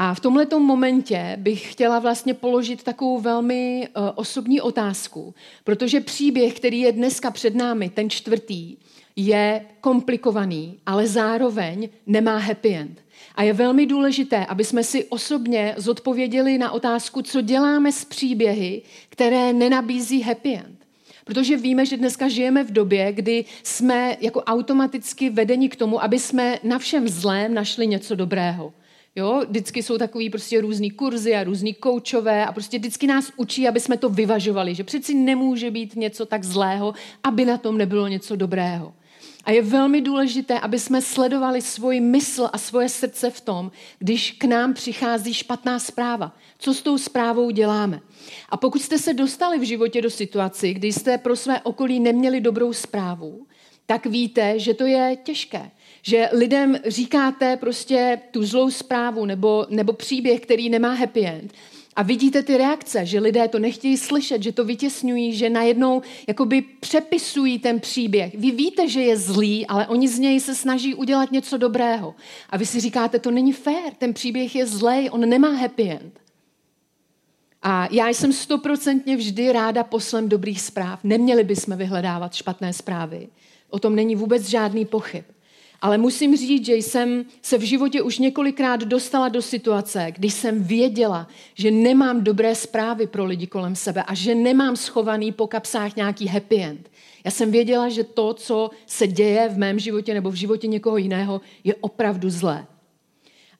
A 0.03 0.13
v 0.13 0.19
tomto 0.19 0.59
momentě 0.59 1.37
bych 1.39 1.71
chtěla 1.71 1.99
vlastně 1.99 2.33
položit 2.33 2.83
takovou 2.83 3.19
velmi 3.19 3.87
uh, 3.87 4.03
osobní 4.15 4.61
otázku, 4.61 5.33
protože 5.63 5.99
příběh, 5.99 6.53
který 6.53 6.79
je 6.79 6.91
dneska 6.91 7.31
před 7.31 7.55
námi, 7.55 7.89
ten 7.89 8.09
čtvrtý, 8.09 8.77
je 9.15 9.65
komplikovaný, 9.81 10.79
ale 10.85 11.07
zároveň 11.07 11.89
nemá 12.07 12.37
happy 12.37 12.75
end. 12.75 13.01
A 13.35 13.43
je 13.43 13.53
velmi 13.53 13.85
důležité, 13.85 14.45
aby 14.45 14.63
jsme 14.63 14.83
si 14.83 15.05
osobně 15.05 15.75
zodpověděli 15.77 16.57
na 16.57 16.71
otázku, 16.71 17.21
co 17.21 17.41
děláme 17.41 17.91
s 17.91 18.05
příběhy, 18.05 18.81
které 19.09 19.53
nenabízí 19.53 20.21
happy 20.21 20.55
end. 20.55 20.79
Protože 21.25 21.57
víme, 21.57 21.85
že 21.85 21.97
dneska 21.97 22.27
žijeme 22.27 22.63
v 22.63 22.71
době, 22.71 23.11
kdy 23.11 23.45
jsme 23.63 24.17
jako 24.21 24.41
automaticky 24.41 25.29
vedeni 25.29 25.69
k 25.69 25.75
tomu, 25.75 26.03
aby 26.03 26.19
jsme 26.19 26.59
na 26.63 26.79
všem 26.79 27.07
zlém 27.07 27.53
našli 27.53 27.87
něco 27.87 28.15
dobrého. 28.15 28.73
Jo, 29.15 29.41
vždycky 29.49 29.83
jsou 29.83 29.97
takový 29.97 30.29
prostě 30.29 30.61
různý 30.61 30.91
kurzy 30.91 31.35
a 31.35 31.43
různý 31.43 31.73
koučové 31.73 32.45
a 32.45 32.51
prostě 32.51 32.77
vždycky 32.79 33.07
nás 33.07 33.31
učí, 33.37 33.67
aby 33.67 33.79
jsme 33.79 33.97
to 33.97 34.09
vyvažovali, 34.09 34.75
že 34.75 34.83
přeci 34.83 35.13
nemůže 35.13 35.71
být 35.71 35.95
něco 35.95 36.25
tak 36.25 36.43
zlého, 36.43 36.93
aby 37.23 37.45
na 37.45 37.57
tom 37.57 37.77
nebylo 37.77 38.07
něco 38.07 38.35
dobrého. 38.35 38.93
A 39.43 39.51
je 39.51 39.61
velmi 39.61 40.01
důležité, 40.01 40.59
aby 40.59 40.79
jsme 40.79 41.01
sledovali 41.01 41.61
svůj 41.61 41.99
mysl 41.99 42.49
a 42.53 42.57
svoje 42.57 42.89
srdce 42.89 43.29
v 43.29 43.41
tom, 43.41 43.71
když 43.99 44.31
k 44.31 44.43
nám 44.43 44.73
přichází 44.73 45.33
špatná 45.33 45.79
zpráva. 45.79 46.35
Co 46.57 46.73
s 46.73 46.81
tou 46.81 46.97
zprávou 46.97 47.49
děláme? 47.49 48.01
A 48.49 48.57
pokud 48.57 48.81
jste 48.81 48.97
se 48.97 49.13
dostali 49.13 49.59
v 49.59 49.67
životě 49.67 50.01
do 50.01 50.09
situaci, 50.09 50.73
kdy 50.73 50.93
jste 50.93 51.17
pro 51.17 51.35
své 51.35 51.61
okolí 51.61 51.99
neměli 51.99 52.41
dobrou 52.41 52.73
zprávu, 52.73 53.47
tak 53.85 54.05
víte, 54.05 54.59
že 54.59 54.73
to 54.73 54.85
je 54.85 55.17
těžké. 55.23 55.71
Že 56.01 56.29
lidem 56.31 56.77
říkáte 56.85 57.57
prostě 57.57 58.19
tu 58.31 58.43
zlou 58.43 58.71
zprávu 58.71 59.25
nebo, 59.25 59.65
nebo 59.69 59.93
příběh, 59.93 60.41
který 60.41 60.69
nemá 60.69 60.93
happy 60.93 61.25
end. 61.25 61.53
A 61.95 62.03
vidíte 62.03 62.43
ty 62.43 62.57
reakce, 62.57 63.05
že 63.05 63.19
lidé 63.19 63.47
to 63.47 63.59
nechtějí 63.59 63.97
slyšet, 63.97 64.43
že 64.43 64.51
to 64.51 64.65
vytěsňují, 64.65 65.33
že 65.33 65.49
najednou 65.49 66.01
jakoby 66.27 66.61
přepisují 66.61 67.59
ten 67.59 67.79
příběh. 67.79 68.35
Vy 68.35 68.51
víte, 68.51 68.89
že 68.89 69.01
je 69.01 69.17
zlý, 69.17 69.67
ale 69.67 69.87
oni 69.87 70.07
z 70.07 70.19
něj 70.19 70.39
se 70.39 70.55
snaží 70.55 70.95
udělat 70.95 71.31
něco 71.31 71.57
dobrého. 71.57 72.15
A 72.49 72.57
vy 72.57 72.65
si 72.65 72.79
říkáte, 72.79 73.19
to 73.19 73.31
není 73.31 73.53
fér, 73.53 73.93
ten 73.97 74.13
příběh 74.13 74.55
je 74.55 74.65
zlej, 74.65 75.09
on 75.11 75.29
nemá 75.29 75.49
happy 75.49 75.89
end. 75.89 76.19
A 77.63 77.87
já 77.91 78.09
jsem 78.09 78.33
stoprocentně 78.33 79.17
vždy 79.17 79.51
ráda 79.51 79.83
poslem 79.83 80.29
dobrých 80.29 80.61
zpráv. 80.61 80.99
Neměli 81.03 81.43
bychom 81.43 81.77
vyhledávat 81.77 82.33
špatné 82.33 82.73
zprávy. 82.73 83.27
O 83.69 83.79
tom 83.79 83.95
není 83.95 84.15
vůbec 84.15 84.49
žádný 84.49 84.85
pochyb. 84.85 85.23
Ale 85.81 85.97
musím 85.97 86.37
říct, 86.37 86.65
že 86.65 86.75
jsem 86.75 87.25
se 87.41 87.57
v 87.57 87.61
životě 87.61 88.01
už 88.01 88.17
několikrát 88.17 88.81
dostala 88.81 89.29
do 89.29 89.41
situace, 89.41 90.11
kdy 90.11 90.29
jsem 90.29 90.63
věděla, 90.63 91.27
že 91.53 91.71
nemám 91.71 92.23
dobré 92.23 92.55
zprávy 92.55 93.07
pro 93.07 93.25
lidi 93.25 93.47
kolem 93.47 93.75
sebe 93.75 94.03
a 94.03 94.13
že 94.13 94.35
nemám 94.35 94.75
schovaný 94.75 95.31
po 95.31 95.47
kapsách 95.47 95.95
nějaký 95.95 96.27
happy 96.27 96.63
end. 96.63 96.91
Já 97.25 97.31
jsem 97.31 97.51
věděla, 97.51 97.89
že 97.89 98.03
to, 98.03 98.33
co 98.33 98.69
se 98.85 99.07
děje 99.07 99.49
v 99.49 99.57
mém 99.57 99.79
životě 99.79 100.13
nebo 100.13 100.31
v 100.31 100.35
životě 100.35 100.67
někoho 100.67 100.97
jiného, 100.97 101.41
je 101.63 101.75
opravdu 101.75 102.29
zlé. 102.29 102.65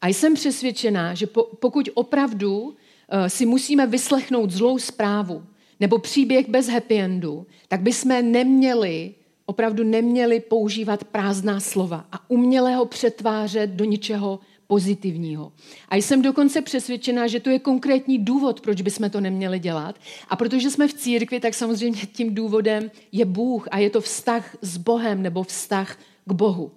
A 0.02 0.08
jsem 0.08 0.34
přesvědčená, 0.34 1.14
že 1.14 1.28
pokud 1.60 1.90
opravdu 1.94 2.76
eh, 3.10 3.30
si 3.30 3.46
musíme 3.46 3.88
vyslechnout 3.88 4.52
zlou 4.52 4.78
zprávu 4.80 5.44
nebo 5.80 5.98
příběh 5.98 6.50
bez 6.50 6.68
happy 6.68 7.00
endu, 7.00 7.48
tak 7.68 7.82
bychom 7.82 8.32
neměli 8.32 9.14
opravdu 9.52 9.84
neměli 9.84 10.40
používat 10.40 11.04
prázdná 11.04 11.60
slova 11.60 12.06
a 12.12 12.30
uměle 12.30 12.76
ho 12.76 12.86
přetvářet 12.86 13.70
do 13.70 13.86
něčeho 13.86 14.40
pozitivního. 14.68 15.52
A 15.90 15.96
jsem 15.96 16.22
dokonce 16.22 16.62
přesvědčená, 16.62 17.28
že 17.28 17.40
to 17.40 17.50
je 17.50 17.60
konkrétní 17.60 18.18
důvod, 18.18 18.62
proč 18.62 18.82
bychom 18.82 19.10
to 19.10 19.22
neměli 19.22 19.60
dělat. 19.60 20.00
A 20.30 20.36
protože 20.36 20.72
jsme 20.72 20.88
v 20.88 20.94
církvi, 20.94 21.40
tak 21.40 21.54
samozřejmě 21.54 22.02
tím 22.16 22.36
důvodem 22.36 22.92
je 23.12 23.26
Bůh 23.26 23.68
a 23.72 23.78
je 23.78 23.90
to 23.90 24.02
vztah 24.02 24.56
s 24.62 24.78
Bohem 24.78 25.22
nebo 25.22 25.44
vztah 25.44 26.00
k 26.26 26.32
Bohu. 26.32 26.72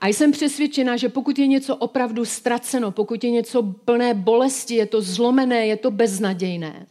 A 0.00 0.08
jsem 0.08 0.32
přesvědčená, 0.32 0.96
že 0.96 1.08
pokud 1.08 1.38
je 1.38 1.46
něco 1.46 1.76
opravdu 1.76 2.24
ztraceno, 2.24 2.90
pokud 2.90 3.24
je 3.24 3.30
něco 3.30 3.62
plné 3.62 4.14
bolesti, 4.14 4.74
je 4.74 4.86
to 4.86 5.00
zlomené, 5.00 5.66
je 5.66 5.76
to 5.76 5.90
beznadějné, 5.90 6.86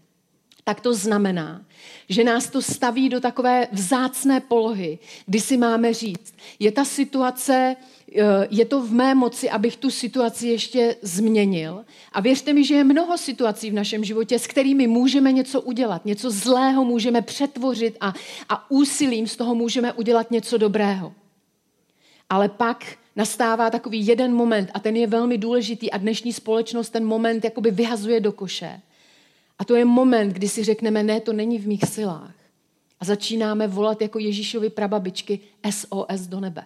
tak 0.64 0.82
to 0.82 0.94
znamená, 0.94 1.66
že 2.10 2.24
nás 2.24 2.50
to 2.50 2.62
staví 2.62 3.10
do 3.10 3.20
takové 3.20 3.68
vzácné 3.72 4.40
polohy, 4.40 5.00
kdy 5.26 5.40
si 5.40 5.58
máme 5.58 5.94
říct, 5.94 6.34
je 6.60 6.72
ta 6.72 6.86
situace, 6.86 7.76
eh, 8.16 8.24
je 8.50 8.66
to 8.66 8.82
v 8.82 8.92
mé 8.92 9.16
moci, 9.16 9.50
abych 9.50 9.78
tu 9.78 9.92
situaci 9.92 10.48
ještě 10.48 10.96
změnil. 11.02 11.86
A 12.12 12.22
věřte 12.22 12.54
mi, 12.54 12.64
že 12.64 12.76
je 12.76 12.84
mnoho 12.84 13.18
situací 13.18 13.72
v 13.72 13.74
našem 13.74 14.04
životě, 14.04 14.40
s 14.40 14.48
kterými 14.48 14.88
můžeme 14.88 15.32
něco 15.32 15.62
udělat, 15.62 16.06
něco 16.06 16.32
zlého 16.32 16.86
můžeme 16.86 17.22
přetvořit 17.22 17.98
a, 18.02 18.14
a 18.50 18.72
úsilím 18.72 19.28
z 19.28 19.36
toho 19.36 19.56
můžeme 19.56 19.94
udělat 19.94 20.32
něco 20.32 20.58
dobrého. 20.58 21.14
Ale 22.30 22.50
pak 22.50 22.98
nastává 23.16 23.70
takový 23.70 24.08
jeden 24.08 24.34
moment 24.34 24.72
a 24.74 24.80
ten 24.80 24.96
je 24.96 25.08
velmi 25.08 25.38
důležitý 25.38 25.92
a 25.92 25.98
dnešní 25.98 26.34
společnost 26.34 26.90
ten 26.90 27.06
moment 27.06 27.44
jakoby 27.44 27.72
vyhazuje 27.72 28.20
do 28.20 28.32
koše 28.32 28.82
a 29.60 29.66
to 29.66 29.76
je 29.76 29.86
moment, 29.86 30.30
kdy 30.30 30.50
si 30.50 30.64
řekneme, 30.64 31.04
ne, 31.04 31.20
to 31.20 31.34
není 31.34 31.60
v 31.60 31.68
mých 31.68 31.86
silách. 31.86 32.34
A 33.00 33.06
začínáme 33.06 33.68
volat 33.68 34.02
jako 34.02 34.20
Ježíšovi 34.20 34.70
prababičky 34.70 35.40
SOS 35.70 36.28
do 36.28 36.40
nebe. 36.40 36.66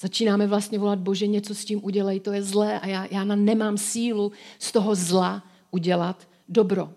Začínáme 0.00 0.46
vlastně 0.46 0.78
volat, 0.78 0.98
bože, 0.98 1.26
něco 1.26 1.54
s 1.54 1.64
tím 1.64 1.80
udělej, 1.84 2.20
to 2.20 2.32
je 2.32 2.42
zlé 2.42 2.80
a 2.80 2.86
já, 2.86 3.06
já 3.10 3.24
nemám 3.24 3.78
sílu 3.78 4.32
z 4.58 4.72
toho 4.72 4.94
zla 4.94 5.42
udělat 5.70 6.28
dobro. 6.48 6.90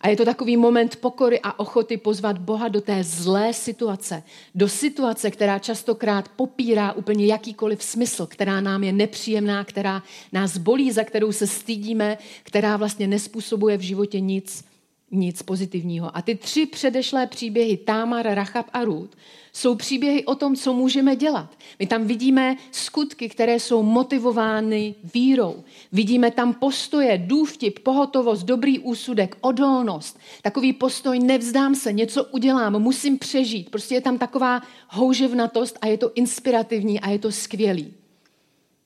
A 0.00 0.08
je 0.08 0.16
to 0.16 0.24
takový 0.24 0.56
moment 0.56 0.96
pokory 0.96 1.40
a 1.42 1.58
ochoty 1.58 1.96
pozvat 1.96 2.38
Boha 2.38 2.68
do 2.68 2.80
té 2.80 3.04
zlé 3.04 3.52
situace. 3.52 4.22
Do 4.54 4.68
situace, 4.68 5.30
která 5.30 5.58
častokrát 5.58 6.28
popírá 6.28 6.92
úplně 6.92 7.26
jakýkoliv 7.26 7.82
smysl, 7.82 8.26
která 8.26 8.60
nám 8.60 8.84
je 8.84 8.92
nepříjemná, 8.92 9.64
která 9.64 10.02
nás 10.32 10.56
bolí, 10.58 10.92
za 10.92 11.04
kterou 11.04 11.32
se 11.32 11.46
stydíme, 11.46 12.18
která 12.42 12.76
vlastně 12.76 13.06
nespůsobuje 13.06 13.76
v 13.76 13.80
životě 13.80 14.20
nic 14.20 14.64
nic 15.10 15.42
pozitivního. 15.42 16.16
A 16.16 16.22
ty 16.22 16.34
tři 16.34 16.66
předešlé 16.66 17.26
příběhy, 17.26 17.76
Támar, 17.76 18.26
Rachab 18.26 18.66
a 18.72 18.84
Rud, 18.84 19.16
jsou 19.52 19.74
příběhy 19.74 20.24
o 20.24 20.34
tom, 20.34 20.56
co 20.56 20.72
můžeme 20.72 21.16
dělat. 21.16 21.50
My 21.78 21.86
tam 21.86 22.06
vidíme 22.06 22.56
skutky, 22.70 23.28
které 23.28 23.60
jsou 23.60 23.82
motivovány 23.82 24.94
vírou. 25.14 25.64
Vidíme 25.92 26.30
tam 26.30 26.54
postoje, 26.54 27.18
důvtip, 27.18 27.78
pohotovost, 27.78 28.46
dobrý 28.46 28.78
úsudek, 28.78 29.36
odolnost. 29.40 30.18
Takový 30.42 30.72
postoj, 30.72 31.18
nevzdám 31.18 31.74
se, 31.74 31.92
něco 31.92 32.24
udělám, 32.24 32.82
musím 32.82 33.18
přežít. 33.18 33.70
Prostě 33.70 33.94
je 33.94 34.00
tam 34.00 34.18
taková 34.18 34.62
houževnatost 34.88 35.78
a 35.80 35.86
je 35.86 35.98
to 35.98 36.12
inspirativní 36.14 37.00
a 37.00 37.10
je 37.10 37.18
to 37.18 37.32
skvělý. 37.32 37.94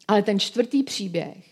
Ale 0.08 0.22
ten 0.22 0.40
čtvrtý 0.40 0.82
příběh, 0.82 1.44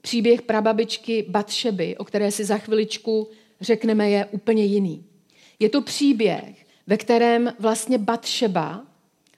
příběh 0.00 0.42
prababičky 0.42 1.26
Batšeby, 1.28 1.96
o 1.96 2.04
které 2.04 2.30
si 2.30 2.44
za 2.44 2.58
chviličku 2.58 3.28
řekneme, 3.62 4.10
je 4.10 4.26
úplně 4.26 4.64
jiný. 4.64 5.04
Je 5.58 5.68
to 5.68 5.82
příběh, 5.82 6.66
ve 6.86 6.96
kterém 6.96 7.52
vlastně 7.58 7.98
Batšeba 7.98 8.84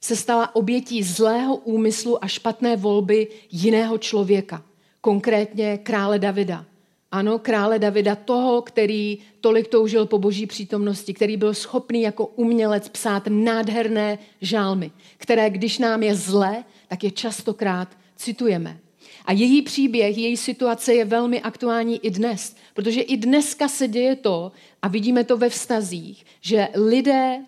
se 0.01 0.17
stala 0.17 0.57
obětí 0.57 1.03
zlého 1.03 1.57
úmyslu 1.57 2.25
a 2.25 2.29
špatné 2.29 2.77
volby 2.77 3.29
jiného 3.51 3.99
člověka, 3.99 4.63
konkrétně 5.01 5.79
krále 5.79 6.19
Davida. 6.19 6.65
Ano, 7.13 7.39
krále 7.39 7.79
Davida, 7.79 8.15
toho, 8.15 8.63
který 8.63 9.19
tolik 9.41 9.69
toužil 9.69 10.07
po 10.07 10.19
boží 10.19 10.47
přítomnosti, 10.47 11.15
který 11.15 11.37
byl 11.37 11.55
schopný 11.55 12.03
jako 12.03 12.27
umělec 12.27 12.89
psát 12.89 13.23
nádherné 13.29 14.19
žálmy, 14.41 14.91
které, 15.17 15.51
když 15.51 15.79
nám 15.79 16.03
je 16.03 16.15
zle, 16.15 16.65
tak 16.89 17.05
je 17.05 17.11
častokrát 17.11 17.89
citujeme. 18.17 18.79
A 19.25 19.33
její 19.33 19.63
příběh, 19.63 20.19
její 20.19 20.37
situace 20.37 20.95
je 20.95 21.05
velmi 21.05 21.41
aktuální 21.41 22.07
i 22.07 22.11
dnes, 22.11 22.57
protože 22.75 23.01
i 23.01 23.17
dneska 23.17 23.69
se 23.69 23.89
děje 23.89 24.17
to, 24.17 24.53
a 24.83 24.89
vidíme 24.89 25.25
to 25.25 25.37
ve 25.37 25.49
vztazích, 25.49 26.25
že 26.41 26.69
lidé 26.75 27.45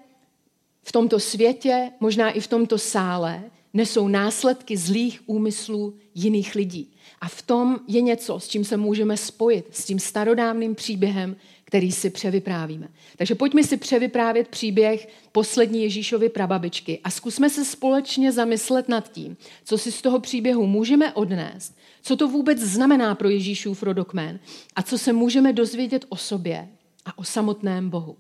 v 0.83 0.93
tomto 0.93 1.21
světě, 1.21 1.91
možná 2.01 2.31
i 2.31 2.41
v 2.41 2.47
tomto 2.47 2.79
sále, 2.79 3.43
nesou 3.75 4.09
následky 4.09 4.77
zlých 4.77 5.23
úmyslů 5.27 5.95
jiných 6.15 6.55
lidí. 6.55 6.93
A 7.21 7.29
v 7.29 7.43
tom 7.43 7.81
je 7.89 8.01
něco, 8.01 8.41
s 8.41 8.49
čím 8.49 8.65
se 8.65 8.77
můžeme 8.77 9.17
spojit, 9.17 9.67
s 9.71 9.85
tím 9.85 9.99
starodávným 9.99 10.75
příběhem, 10.75 11.37
který 11.67 11.93
si 11.93 12.11
převyprávíme. 12.11 12.89
Takže 13.17 13.35
pojďme 13.35 13.65
si 13.65 13.77
převyprávět 13.77 14.49
příběh 14.49 15.09
poslední 15.33 15.83
Ježíšovy 15.83 16.29
prababičky 16.29 17.01
a 17.05 17.11
zkusme 17.11 17.51
se 17.51 17.65
společně 17.65 18.33
zamyslet 18.33 18.89
nad 18.89 19.13
tím, 19.13 19.37
co 19.65 19.79
si 19.79 19.93
z 19.93 20.03
toho 20.03 20.21
příběhu 20.21 20.67
můžeme 20.67 21.13
odnést, 21.13 21.77
co 22.03 22.17
to 22.17 22.29
vůbec 22.29 22.59
znamená 22.59 23.15
pro 23.15 23.29
Ježíšův 23.29 23.83
rodokmen 23.83 24.39
a 24.77 24.83
co 24.83 24.99
se 24.99 25.13
můžeme 25.13 25.53
dozvědět 25.53 26.05
o 26.09 26.17
sobě 26.17 26.69
a 27.05 27.19
o 27.19 27.25
samotném 27.25 27.91
Bohu. 27.91 28.17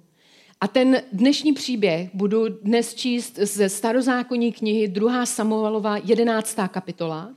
A 0.60 0.68
ten 0.68 1.02
dnešní 1.12 1.52
příběh 1.52 2.10
budu 2.14 2.48
dnes 2.48 2.94
číst 2.94 3.38
ze 3.38 3.68
starozákonní 3.68 4.52
knihy 4.52 4.88
2. 4.88 5.26
Samuelova 5.26 5.96
11. 5.96 6.56
kapitola. 6.68 7.30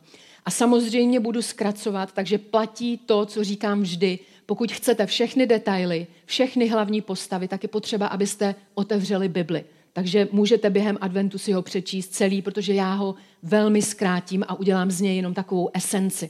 A 0.46 0.52
samozřejmě 0.52 1.20
budu 1.20 1.42
zkracovat, 1.42 2.12
takže 2.12 2.38
platí 2.38 2.98
to, 2.98 3.26
co 3.26 3.44
říkám 3.44 3.82
vždy. 3.82 4.20
Pokud 4.50 4.72
chcete 4.72 5.06
všechny 5.06 5.48
detaily, 5.48 6.08
všechny 6.26 6.68
hlavní 6.68 7.02
postavy, 7.02 7.48
tak 7.48 7.64
je 7.64 7.70
potřeba, 7.70 8.08
abyste 8.08 8.56
otevřeli 8.74 9.30
Bibli. 9.30 9.64
Takže 9.94 10.28
můžete 10.32 10.70
během 10.70 10.98
adventu 11.02 11.38
si 11.38 11.52
ho 11.52 11.62
přečíst 11.62 12.08
celý, 12.08 12.42
protože 12.42 12.74
já 12.74 12.94
ho 12.94 13.16
velmi 13.44 13.82
zkrátím 13.82 14.46
a 14.48 14.60
udělám 14.60 14.92
z 14.92 15.02
něj 15.02 15.16
jenom 15.16 15.34
takovou 15.34 15.70
esenci. 15.74 16.30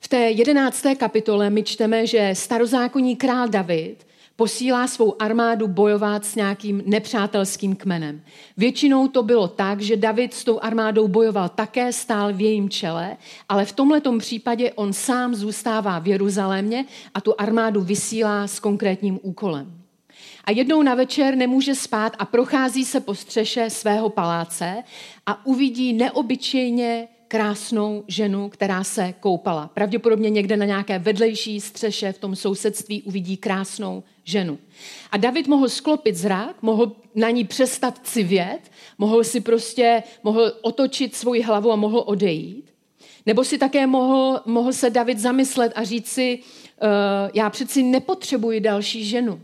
V 0.00 0.08
té 0.08 0.16
jedenácté 0.16 0.94
kapitole 0.94 1.50
my 1.50 1.62
čteme, 1.62 2.06
že 2.06 2.30
starozákonní 2.32 3.16
král 3.16 3.48
David 3.48 4.06
posílá 4.38 4.86
svou 4.86 5.22
armádu 5.22 5.68
bojovat 5.68 6.24
s 6.24 6.34
nějakým 6.34 6.82
nepřátelským 6.86 7.76
kmenem. 7.76 8.22
Většinou 8.56 9.08
to 9.08 9.22
bylo 9.22 9.48
tak, 9.48 9.80
že 9.80 9.96
David 9.96 10.34
s 10.34 10.44
tou 10.44 10.60
armádou 10.60 11.08
bojoval 11.08 11.48
také, 11.48 11.92
stál 11.92 12.32
v 12.32 12.40
jejím 12.40 12.70
čele, 12.70 13.16
ale 13.48 13.64
v 13.64 13.72
tomto 13.72 14.18
případě 14.18 14.72
on 14.72 14.92
sám 14.92 15.34
zůstává 15.34 15.98
v 15.98 16.06
Jeruzalémě 16.06 16.84
a 17.14 17.20
tu 17.20 17.34
armádu 17.38 17.80
vysílá 17.80 18.46
s 18.46 18.60
konkrétním 18.60 19.18
úkolem. 19.22 19.82
A 20.44 20.50
jednou 20.50 20.82
na 20.82 20.94
večer 20.94 21.36
nemůže 21.36 21.74
spát 21.74 22.16
a 22.18 22.24
prochází 22.24 22.84
se 22.84 23.00
po 23.00 23.14
střeše 23.14 23.70
svého 23.70 24.08
paláce 24.08 24.82
a 25.26 25.46
uvidí 25.46 25.92
neobyčejně 25.92 27.08
krásnou 27.28 28.04
ženu, 28.06 28.48
která 28.48 28.84
se 28.84 29.14
koupala. 29.20 29.70
Pravděpodobně 29.74 30.30
někde 30.30 30.56
na 30.56 30.64
nějaké 30.64 30.98
vedlejší 30.98 31.60
střeše 31.60 32.12
v 32.12 32.18
tom 32.18 32.36
sousedství 32.36 33.02
uvidí 33.02 33.36
krásnou 33.36 34.02
ženu. 34.24 34.58
A 35.10 35.16
David 35.16 35.46
mohl 35.46 35.68
sklopit 35.68 36.16
zrak, 36.16 36.62
mohl 36.62 36.92
na 37.14 37.30
ní 37.30 37.44
přestat 37.44 38.00
civět, 38.02 38.60
mohl 38.98 39.24
si 39.24 39.40
prostě, 39.40 40.02
mohl 40.22 40.52
otočit 40.60 41.14
svoji 41.14 41.42
hlavu 41.42 41.72
a 41.72 41.76
mohl 41.76 42.02
odejít. 42.06 42.70
Nebo 43.26 43.44
si 43.44 43.58
také 43.58 43.86
mohl, 43.86 44.40
mohl 44.46 44.72
se 44.72 44.90
David 44.90 45.18
zamyslet 45.18 45.72
a 45.76 45.84
říct 45.84 46.08
si, 46.08 46.38
uh, 46.38 46.88
já 47.34 47.50
přeci 47.50 47.82
nepotřebuji 47.82 48.60
další 48.60 49.04
ženu. 49.04 49.40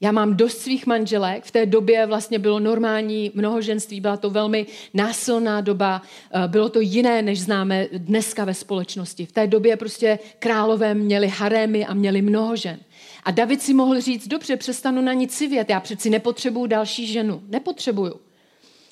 Já 0.00 0.12
mám 0.12 0.36
dost 0.36 0.58
svých 0.58 0.86
manželek, 0.86 1.44
v 1.44 1.50
té 1.50 1.66
době 1.66 2.06
vlastně 2.06 2.38
bylo 2.38 2.60
normální 2.60 3.32
mnohoženství, 3.34 4.00
byla 4.00 4.16
to 4.16 4.30
velmi 4.30 4.66
násilná 4.94 5.60
doba, 5.60 6.02
eh, 6.30 6.48
bylo 6.48 6.68
to 6.68 6.80
jiné, 6.80 7.22
než 7.22 7.40
známe 7.40 7.86
dneska 7.92 8.44
ve 8.44 8.54
společnosti. 8.54 9.26
V 9.26 9.32
té 9.32 9.46
době 9.46 9.76
prostě 9.76 10.18
králové 10.38 10.94
měli 10.94 11.28
harémy 11.28 11.86
a 11.86 11.94
měli 11.94 12.22
mnoho 12.22 12.56
žen. 12.56 12.78
A 13.24 13.30
David 13.30 13.62
si 13.62 13.74
mohl 13.74 14.00
říct, 14.00 14.28
dobře, 14.28 14.56
přestanu 14.56 15.02
na 15.02 15.12
nic 15.12 15.36
civět, 15.36 15.70
já 15.70 15.80
přeci 15.80 16.10
nepotřebuju 16.10 16.66
další 16.66 17.06
ženu, 17.06 17.42
nepotřebuju. 17.48 18.14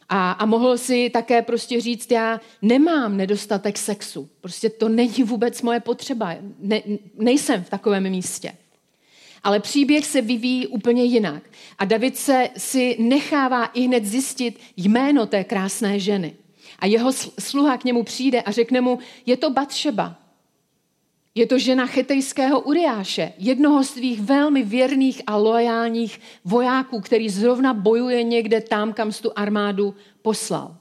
A, 0.09 0.33
a 0.33 0.47
mohl 0.47 0.79
si 0.79 1.11
také 1.11 1.43
prostě 1.43 1.81
říct, 1.81 2.11
já 2.11 2.41
nemám 2.63 3.17
nedostatek 3.17 3.79
sexu, 3.79 4.29
prostě 4.41 4.71
to 4.71 4.89
není 4.89 5.23
vůbec 5.25 5.63
moje 5.63 5.81
potřeba, 5.81 6.35
ne, 6.59 6.83
nejsem 7.19 7.65
v 7.65 7.71
takovém 7.71 8.11
místě. 8.11 8.53
Ale 9.47 9.61
příběh 9.61 10.07
se 10.07 10.21
vyvíjí 10.21 10.67
úplně 10.67 11.05
jinak. 11.05 11.43
A 11.79 11.85
David 11.85 12.17
se 12.17 12.49
si 12.57 12.97
nechává 12.99 13.65
i 13.65 13.81
hned 13.81 14.05
zjistit 14.05 14.61
jméno 14.77 15.27
té 15.27 15.45
krásné 15.45 16.01
ženy. 16.01 16.37
A 16.79 16.87
jeho 16.87 17.13
sluha 17.39 17.79
k 17.79 17.85
němu 17.85 18.03
přijde 18.03 18.43
a 18.43 18.51
řekne 18.51 18.81
mu, 18.81 18.99
je 19.27 19.37
to 19.37 19.51
Batšeba. 19.51 20.17
Je 21.35 21.47
to 21.47 21.59
žena 21.59 21.87
chetejského 21.87 22.61
Uriáše, 22.61 23.33
jednoho 23.39 23.85
z 23.85 23.91
svých 23.91 24.21
velmi 24.21 24.63
věrných 24.63 25.23
a 25.27 25.37
loajálních 25.37 26.21
vojáků, 26.45 27.01
který 27.01 27.29
zrovna 27.29 27.75
bojuje 27.75 28.23
někde 28.23 28.61
tam, 28.61 28.93
kam 28.93 29.13
tu 29.13 29.31
armádu 29.37 29.95
poslal. 30.23 30.77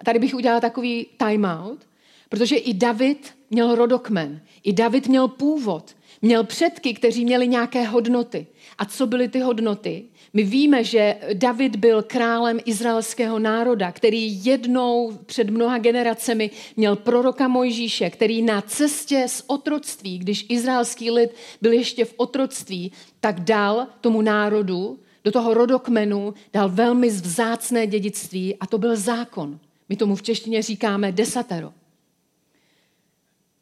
A 0.00 0.04
tady 0.04 0.18
bych 0.18 0.34
udělala 0.34 0.60
takový 0.60 1.06
timeout, 1.16 1.86
protože 2.28 2.56
i 2.56 2.74
David 2.74 3.34
měl 3.50 3.74
rodokmen, 3.74 4.40
i 4.62 4.72
David 4.72 5.08
měl 5.08 5.28
původ, 5.28 5.96
Měl 6.22 6.44
předky, 6.44 6.94
kteří 6.94 7.24
měli 7.24 7.48
nějaké 7.48 7.84
hodnoty. 7.84 8.46
A 8.78 8.84
co 8.84 9.06
byly 9.06 9.28
ty 9.28 9.40
hodnoty? 9.40 10.04
My 10.32 10.42
víme, 10.42 10.84
že 10.84 11.16
David 11.34 11.76
byl 11.76 12.02
králem 12.02 12.58
izraelského 12.64 13.38
národa, 13.38 13.92
který 13.92 14.44
jednou 14.44 15.18
před 15.26 15.50
mnoha 15.50 15.78
generacemi 15.78 16.50
měl 16.76 16.96
proroka 16.96 17.48
Mojžíše, 17.48 18.10
který 18.10 18.42
na 18.42 18.60
cestě 18.60 19.24
z 19.28 19.44
otroctví, 19.46 20.18
když 20.18 20.46
izraelský 20.48 21.10
lid 21.10 21.30
byl 21.62 21.72
ještě 21.72 22.04
v 22.04 22.14
otroctví, 22.16 22.92
tak 23.20 23.40
dal 23.40 23.86
tomu 24.00 24.22
národu, 24.22 24.98
do 25.24 25.32
toho 25.32 25.54
rodokmenu, 25.54 26.34
dal 26.52 26.68
velmi 26.68 27.08
vzácné 27.08 27.86
dědictví 27.86 28.56
a 28.60 28.66
to 28.66 28.78
byl 28.78 28.96
zákon. 28.96 29.58
My 29.88 29.96
tomu 29.96 30.16
v 30.16 30.22
češtině 30.22 30.62
říkáme 30.62 31.12
desatero. 31.12 31.72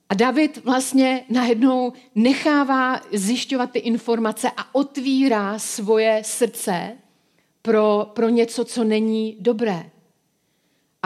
A 0.09 0.15
David 0.15 0.65
vlastně 0.65 1.25
najednou 1.31 1.93
nechává 2.15 3.01
zjišťovat 3.13 3.71
ty 3.71 3.79
informace 3.79 4.51
a 4.57 4.75
otvírá 4.75 5.59
svoje 5.59 6.23
srdce 6.25 6.99
pro, 7.63 8.11
pro 8.15 8.29
něco, 8.29 8.65
co 8.65 8.85
není 8.85 9.37
dobré. 9.41 9.91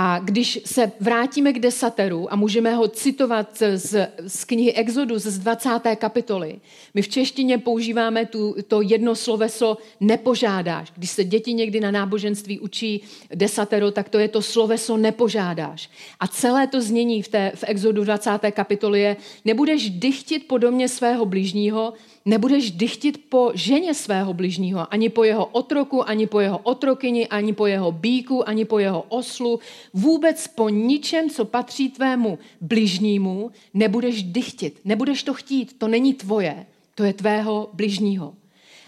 A 0.00 0.18
když 0.18 0.60
se 0.64 0.92
vrátíme 1.00 1.52
k 1.52 1.58
desateru 1.58 2.32
a 2.32 2.36
můžeme 2.36 2.74
ho 2.74 2.88
citovat 2.88 3.62
z, 3.74 4.08
z 4.26 4.44
knihy 4.44 4.72
Exodus 4.72 5.22
z 5.22 5.38
20. 5.38 5.70
kapitoly, 5.96 6.60
my 6.94 7.02
v 7.02 7.08
češtině 7.08 7.58
používáme 7.58 8.26
tu, 8.26 8.56
to 8.68 8.82
jedno 8.82 9.14
sloveso 9.14 9.78
nepožádáš. 10.00 10.92
Když 10.96 11.10
se 11.10 11.24
děti 11.24 11.54
někdy 11.54 11.80
na 11.80 11.90
náboženství 11.90 12.60
učí 12.60 13.00
desatero, 13.34 13.90
tak 13.90 14.08
to 14.08 14.18
je 14.18 14.28
to 14.28 14.42
sloveso 14.42 14.96
nepožádáš. 14.96 15.90
A 16.20 16.26
celé 16.26 16.66
to 16.66 16.80
znění 16.80 17.22
v, 17.22 17.28
té, 17.28 17.52
v 17.54 17.64
Exodu 17.66 18.04
20. 18.04 18.30
kapitoly 18.50 19.00
je 19.00 19.16
nebudeš 19.44 19.90
dychtit 19.90 20.48
po 20.48 20.58
domě 20.58 20.88
svého 20.88 21.26
blížního, 21.26 21.92
nebudeš 22.28 22.70
dychtit 22.70 23.24
po 23.28 23.50
ženě 23.54 23.94
svého 23.94 24.34
bližního, 24.34 24.92
ani 24.92 25.08
po 25.08 25.24
jeho 25.24 25.46
otroku, 25.46 26.08
ani 26.08 26.26
po 26.26 26.40
jeho 26.40 26.58
otrokyni, 26.58 27.28
ani 27.28 27.52
po 27.52 27.66
jeho 27.66 27.92
bíku, 27.92 28.48
ani 28.48 28.64
po 28.64 28.78
jeho 28.78 29.02
oslu, 29.08 29.60
vůbec 29.94 30.48
po 30.48 30.68
ničem, 30.68 31.30
co 31.30 31.44
patří 31.44 31.88
tvému 31.88 32.38
bližnímu, 32.60 33.50
nebudeš 33.74 34.22
dychtit, 34.22 34.80
nebudeš 34.84 35.22
to 35.22 35.34
chtít, 35.34 35.78
to 35.78 35.88
není 35.88 36.14
tvoje, 36.14 36.66
to 36.94 37.04
je 37.04 37.12
tvého 37.12 37.70
bližního. 37.72 38.34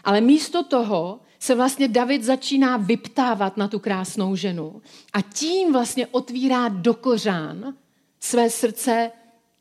Ale 0.05 0.21
místo 0.21 0.63
toho 0.63 1.21
se 1.39 1.55
vlastně 1.55 1.89
David 1.89 2.25
začíná 2.25 2.77
vyptávat 2.77 3.57
na 3.57 3.69
tu 3.69 3.79
krásnou 3.79 4.37
ženu 4.37 4.83
a 5.13 5.21
tím 5.23 5.73
vlastně 5.73 6.07
otvírá 6.07 6.69
do 6.69 6.95
kořán 6.95 7.75
své 8.21 8.51
srdce 8.51 9.11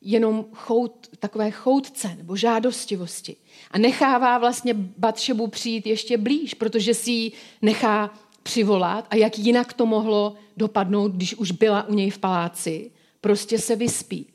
jenom 0.02 0.44
chout, 0.52 1.08
takové 1.18 1.50
choutce 1.50 2.14
nebo 2.16 2.36
žádostivosti. 2.36 3.36
A 3.70 3.78
nechává 3.78 4.38
vlastně 4.38 4.74
Batšebu 4.74 5.46
přijít 5.46 5.86
ještě 5.86 6.18
blíž, 6.18 6.54
protože 6.54 6.94
si 6.94 7.10
ji 7.10 7.32
nechá 7.62 8.10
přivolat 8.42 9.06
a 9.10 9.16
jak 9.16 9.38
jinak 9.38 9.72
to 9.72 9.86
mohlo 9.86 10.34
dopadnout, 10.56 11.12
když 11.12 11.34
už 11.34 11.50
byla 11.50 11.88
u 11.88 11.94
něj 11.94 12.10
v 12.10 12.18
paláci, 12.18 12.90
prostě 13.20 13.58
se 13.58 13.76
vyspí. 13.76 14.26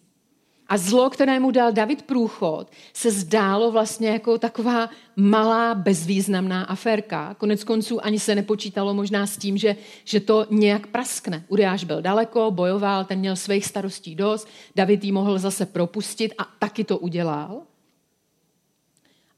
A 0.67 0.77
zlo, 0.77 1.09
kterému 1.09 1.51
dal 1.51 1.71
David 1.71 2.01
průchod, 2.01 2.71
se 2.93 3.11
zdálo 3.11 3.71
vlastně 3.71 4.09
jako 4.09 4.37
taková 4.37 4.89
malá, 5.15 5.75
bezvýznamná 5.75 6.63
aférka. 6.63 7.33
Konec 7.33 7.63
konců 7.63 8.05
ani 8.05 8.19
se 8.19 8.35
nepočítalo 8.35 8.93
možná 8.93 9.27
s 9.27 9.37
tím, 9.37 9.57
že, 9.57 9.75
že 10.03 10.19
to 10.19 10.45
nějak 10.49 10.87
praskne. 10.87 11.45
Uriáš 11.47 11.83
byl 11.83 12.01
daleko, 12.01 12.51
bojoval, 12.51 13.05
ten 13.05 13.19
měl 13.19 13.35
svých 13.35 13.65
starostí 13.65 14.15
dost, 14.15 14.47
David 14.75 15.03
jí 15.03 15.11
mohl 15.11 15.39
zase 15.39 15.65
propustit 15.65 16.33
a 16.37 16.47
taky 16.59 16.83
to 16.83 16.97
udělal. 16.97 17.61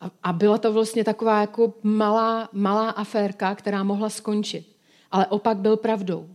A, 0.01 0.11
a 0.23 0.33
byla 0.33 0.57
to 0.57 0.73
vlastně 0.73 1.03
taková 1.03 1.41
jako 1.41 1.73
malá, 1.83 2.49
malá 2.53 2.89
aférka, 2.89 3.55
která 3.55 3.83
mohla 3.83 4.09
skončit. 4.09 4.75
Ale 5.11 5.27
opak 5.27 5.57
byl 5.57 5.77
pravdou. 5.77 6.29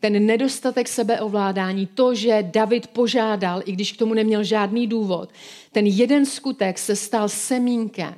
Ten 0.00 0.26
nedostatek 0.26 0.88
sebeovládání, 0.88 1.86
to, 1.86 2.14
že 2.14 2.42
David 2.42 2.86
požádal, 2.86 3.62
i 3.64 3.72
když 3.72 3.92
k 3.92 3.96
tomu 3.96 4.14
neměl 4.14 4.44
žádný 4.44 4.86
důvod, 4.86 5.32
ten 5.72 5.86
jeden 5.86 6.26
skutek 6.26 6.78
se 6.78 6.96
stal 6.96 7.28
semínkem, 7.28 8.14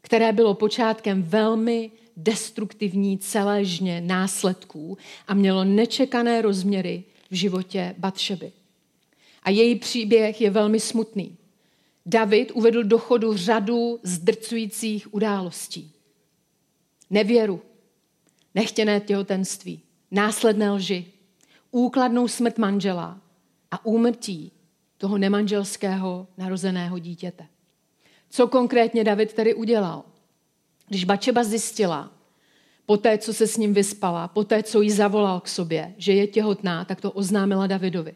které 0.00 0.32
bylo 0.32 0.54
počátkem 0.54 1.22
velmi 1.22 1.90
destruktivní 2.16 3.18
celéžně 3.18 4.00
následků 4.00 4.98
a 5.28 5.34
mělo 5.34 5.64
nečekané 5.64 6.42
rozměry 6.42 7.04
v 7.30 7.34
životě 7.34 7.94
Batšeby. 7.98 8.52
A 9.42 9.50
její 9.50 9.74
příběh 9.74 10.40
je 10.40 10.50
velmi 10.50 10.80
smutný. 10.80 11.36
David 12.06 12.50
uvedl 12.54 12.84
do 12.84 12.98
chodu 12.98 13.36
řadu 13.36 14.00
zdrcujících 14.02 15.14
událostí. 15.14 15.92
Nevěru, 17.10 17.60
nechtěné 18.54 19.00
těhotenství, 19.00 19.80
následné 20.10 20.70
lži, 20.70 21.06
úkladnou 21.70 22.28
smrt 22.28 22.58
manžela 22.58 23.20
a 23.70 23.86
úmrtí 23.86 24.52
toho 24.98 25.18
nemanželského 25.18 26.26
narozeného 26.38 26.98
dítěte. 26.98 27.46
Co 28.30 28.48
konkrétně 28.48 29.04
David 29.04 29.32
tedy 29.32 29.54
udělal? 29.54 30.02
Když 30.88 31.04
Bačeba 31.04 31.44
zjistila, 31.44 32.10
po 32.86 32.96
té, 32.96 33.18
co 33.18 33.34
se 33.34 33.46
s 33.46 33.56
ním 33.56 33.74
vyspala, 33.74 34.28
po 34.28 34.44
té, 34.44 34.62
co 34.62 34.80
jí 34.80 34.90
zavolal 34.90 35.40
k 35.40 35.48
sobě, 35.48 35.94
že 35.98 36.12
je 36.12 36.26
těhotná, 36.26 36.84
tak 36.84 37.00
to 37.00 37.12
oznámila 37.12 37.66
Davidovi. 37.66 38.14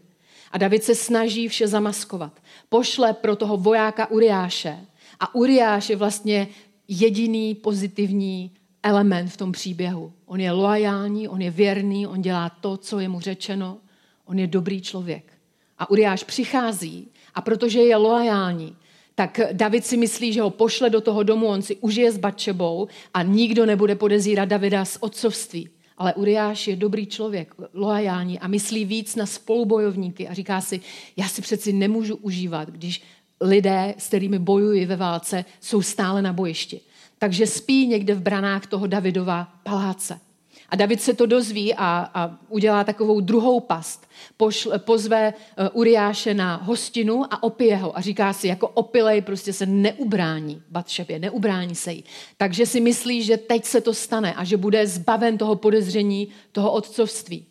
A 0.53 0.59
David 0.59 0.85
se 0.85 0.95
snaží 0.95 1.49
vše 1.49 1.69
zamaskovat. 1.69 2.43
Pošle 2.69 3.13
pro 3.13 3.37
toho 3.37 3.57
vojáka 3.57 4.11
Uriáše. 4.11 4.79
A 5.21 5.35
Uriáš 5.35 5.91
je 5.91 5.97
vlastně 5.97 6.49
jediný 6.89 7.55
pozitivní 7.55 8.51
element 8.85 9.31
v 9.31 9.37
tom 9.37 9.53
příběhu. 9.53 10.13
On 10.27 10.41
je 10.41 10.53
loajální, 10.53 11.29
on 11.29 11.43
je 11.43 11.51
věrný, 11.51 12.07
on 12.07 12.23
dělá 12.23 12.51
to, 12.51 12.77
co 12.77 12.99
je 12.99 13.09
mu 13.09 13.21
řečeno. 13.21 13.79
On 14.25 14.39
je 14.39 14.47
dobrý 14.47 14.81
člověk. 14.81 15.33
A 15.79 15.91
Uriáš 15.91 16.25
přichází 16.25 17.09
a 17.35 17.41
protože 17.41 17.81
je 17.81 17.97
loajální, 17.97 18.77
tak 19.15 19.41
David 19.53 19.87
si 19.87 19.97
myslí, 19.97 20.33
že 20.33 20.43
ho 20.43 20.51
pošle 20.51 20.91
do 20.91 21.01
toho 21.01 21.23
domu, 21.23 21.47
on 21.47 21.63
si 21.63 21.77
užije 21.77 22.13
s 22.13 22.19
Batšebou 22.19 22.89
a 23.15 23.23
nikdo 23.23 23.67
nebude 23.67 23.95
podezírat 23.95 24.49
Davida 24.49 24.85
z 24.85 24.99
otcovství. 25.01 25.69
Ale 25.99 26.15
Uriáš 26.15 26.69
je 26.69 26.77
dobrý 26.77 27.07
člověk, 27.07 27.55
loajální 27.75 28.39
a 28.39 28.49
myslí 28.49 28.85
víc 28.85 29.17
na 29.17 29.27
spolubojovníky 29.27 30.29
a 30.29 30.35
říká 30.35 30.61
si, 30.61 30.81
já 31.17 31.29
si 31.29 31.43
přeci 31.43 31.73
nemůžu 31.73 32.17
užívat, 32.17 32.71
když 32.71 33.03
lidé, 33.41 33.95
s 33.99 34.07
kterými 34.07 34.39
bojuji 34.39 34.87
ve 34.87 34.97
válce, 34.97 35.45
jsou 35.61 35.83
stále 35.83 36.23
na 36.23 36.33
bojišti. 36.33 36.81
Takže 37.25 37.47
spí 37.47 37.87
někde 37.87 38.15
v 38.15 38.21
branách 38.21 38.67
toho 38.67 38.87
Davidova 38.87 39.49
paláce. 39.63 40.21
A 40.69 40.77
David 40.77 41.03
se 41.03 41.15
to 41.15 41.27
dozví 41.27 41.75
a, 41.75 42.11
a 42.15 42.39
udělá 42.49 42.85
takovou 42.85 43.21
druhou 43.21 43.61
past. 43.61 44.09
Pošle, 44.37 44.79
pozve 44.79 45.33
uh, 45.33 45.69
Uriáše 45.73 46.35
na 46.35 46.57
hostinu 46.57 47.25
a 47.31 47.43
opije 47.43 47.77
ho. 47.77 47.99
A 47.99 48.01
říká 48.01 48.33
si, 48.33 48.49
jako 48.49 48.69
opilej 48.69 49.21
prostě 49.21 49.53
se 49.53 49.67
neubrání 49.67 50.63
Batšebě, 50.71 51.19
neubrání 51.19 51.75
se 51.75 51.93
jí. 51.93 52.05
Takže 52.37 52.67
si 52.67 52.81
myslí, 52.81 53.23
že 53.23 53.37
teď 53.37 53.65
se 53.65 53.81
to 53.81 53.95
stane 53.95 54.35
a 54.35 54.45
že 54.45 54.57
bude 54.57 54.87
zbaven 54.87 55.39
toho 55.39 55.57
podezření, 55.57 56.29
toho 56.53 56.73
otcovství. 56.73 57.47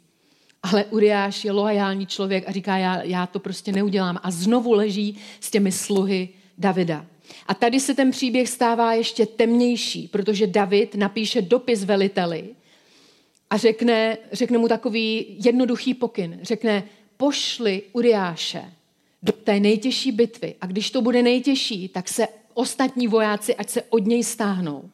Ale 0.64 0.86
Uriáš 0.86 1.46
je 1.46 1.52
loajální 1.52 2.06
člověk 2.06 2.48
a 2.48 2.52
říká, 2.52 2.78
já, 2.78 3.04
já 3.04 3.28
to 3.28 3.40
prostě 3.40 3.72
neudělám. 3.72 4.20
A 4.24 4.32
znovu 4.32 4.72
leží 4.72 5.18
s 5.40 5.52
těmi 5.52 5.72
sluhy 5.72 6.30
Davida. 6.58 7.06
A 7.48 7.54
tady 7.54 7.80
se 7.80 7.94
ten 7.94 8.12
příběh 8.12 8.50
stává 8.50 8.94
ještě 8.94 9.26
temnější, 9.26 10.08
protože 10.08 10.48
David 10.48 10.96
napíše 10.96 11.42
dopis 11.42 11.84
veliteli, 11.84 12.50
a 13.54 13.58
řekne, 13.58 14.18
řekne 14.32 14.58
mu 14.58 14.68
takový 14.68 15.26
jednoduchý 15.46 15.94
pokyn. 15.94 16.40
Řekne, 16.42 16.84
pošli 17.18 17.82
Uriáše 17.94 18.74
do 19.24 19.32
té 19.32 19.60
nejtěžší 19.60 20.12
bitvy 20.12 20.56
a 20.62 20.66
když 20.66 20.92
to 20.92 21.02
bude 21.02 21.24
nejtěžší, 21.24 21.90
tak 21.90 22.10
se 22.10 22.28
ostatní 22.54 23.08
vojáci, 23.08 23.56
ať 23.56 23.70
se 23.70 23.82
od 23.82 24.06
něj 24.06 24.24
stáhnou 24.24 24.90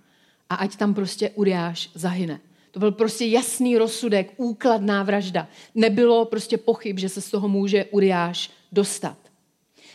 a 0.49 0.55
ať 0.55 0.75
tam 0.75 0.93
prostě 0.93 1.29
Uriáš 1.29 1.89
zahyne. 1.93 2.39
To 2.71 2.79
byl 2.79 2.91
prostě 2.91 3.25
jasný 3.25 3.77
rozsudek, 3.77 4.33
úkladná 4.37 5.03
vražda. 5.03 5.47
Nebylo 5.75 6.25
prostě 6.25 6.57
pochyb, 6.57 6.99
že 6.99 7.09
se 7.09 7.21
z 7.21 7.31
toho 7.31 7.47
může 7.47 7.85
Uriáš 7.85 8.49
dostat. 8.71 9.17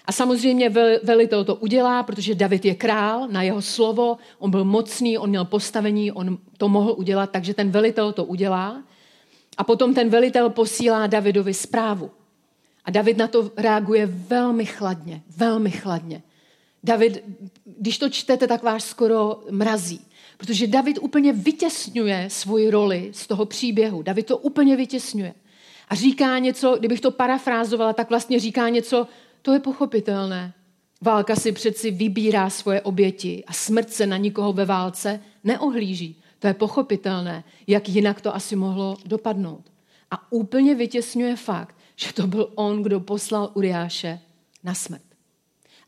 A 0.04 0.12
samozřejmě 0.12 0.70
velitel 1.02 1.44
to 1.44 1.54
udělá, 1.54 2.02
protože 2.02 2.34
David 2.34 2.64
je 2.64 2.74
král, 2.74 3.28
na 3.28 3.42
jeho 3.42 3.62
slovo, 3.62 4.16
on 4.38 4.50
byl 4.50 4.64
mocný, 4.64 5.18
on 5.18 5.28
měl 5.28 5.44
postavení, 5.44 6.12
on 6.12 6.38
to 6.58 6.68
mohl 6.68 6.94
udělat, 6.98 7.30
takže 7.30 7.54
ten 7.54 7.70
velitel 7.70 8.12
to 8.12 8.24
udělá. 8.24 8.82
A 9.56 9.64
potom 9.64 9.94
ten 9.94 10.08
velitel 10.08 10.50
posílá 10.50 11.06
Davidovi 11.06 11.54
zprávu. 11.54 12.10
A 12.84 12.90
David 12.90 13.16
na 13.16 13.28
to 13.28 13.50
reaguje 13.56 14.06
velmi 14.06 14.66
chladně, 14.66 15.22
velmi 15.36 15.70
chladně. 15.70 16.22
David, 16.84 17.24
když 17.64 17.98
to 17.98 18.08
čtete, 18.08 18.46
tak 18.46 18.62
váš 18.62 18.82
skoro 18.82 19.40
mrazí. 19.50 20.00
Protože 20.36 20.66
David 20.66 20.98
úplně 21.00 21.32
vytěsňuje 21.32 22.26
svoji 22.30 22.70
roli 22.70 23.10
z 23.12 23.26
toho 23.26 23.46
příběhu. 23.46 24.02
David 24.02 24.26
to 24.26 24.38
úplně 24.38 24.76
vytěsňuje. 24.76 25.34
A 25.88 25.94
říká 25.94 26.38
něco, 26.38 26.76
kdybych 26.78 27.00
to 27.00 27.10
parafrázovala, 27.10 27.92
tak 27.92 28.10
vlastně 28.10 28.40
říká 28.40 28.68
něco, 28.68 29.06
to 29.44 29.52
je 29.52 29.60
pochopitelné. 29.60 30.54
Válka 31.00 31.36
si 31.36 31.52
přeci 31.52 31.90
vybírá 31.90 32.50
svoje 32.50 32.80
oběti 32.80 33.44
a 33.46 33.52
smrt 33.52 33.92
se 33.92 34.06
na 34.06 34.16
nikoho 34.16 34.52
ve 34.52 34.64
válce 34.64 35.20
neohlíží. 35.44 36.22
To 36.38 36.46
je 36.46 36.54
pochopitelné, 36.54 37.44
jak 37.66 37.88
jinak 37.88 38.20
to 38.20 38.34
asi 38.34 38.56
mohlo 38.56 38.96
dopadnout. 39.06 39.72
A 40.10 40.32
úplně 40.32 40.74
vytěsňuje 40.74 41.36
fakt, 41.36 41.76
že 41.96 42.12
to 42.12 42.26
byl 42.26 42.52
on, 42.54 42.82
kdo 42.82 43.00
poslal 43.00 43.50
Uriáše 43.54 44.20
na 44.62 44.74
smrt. 44.74 45.04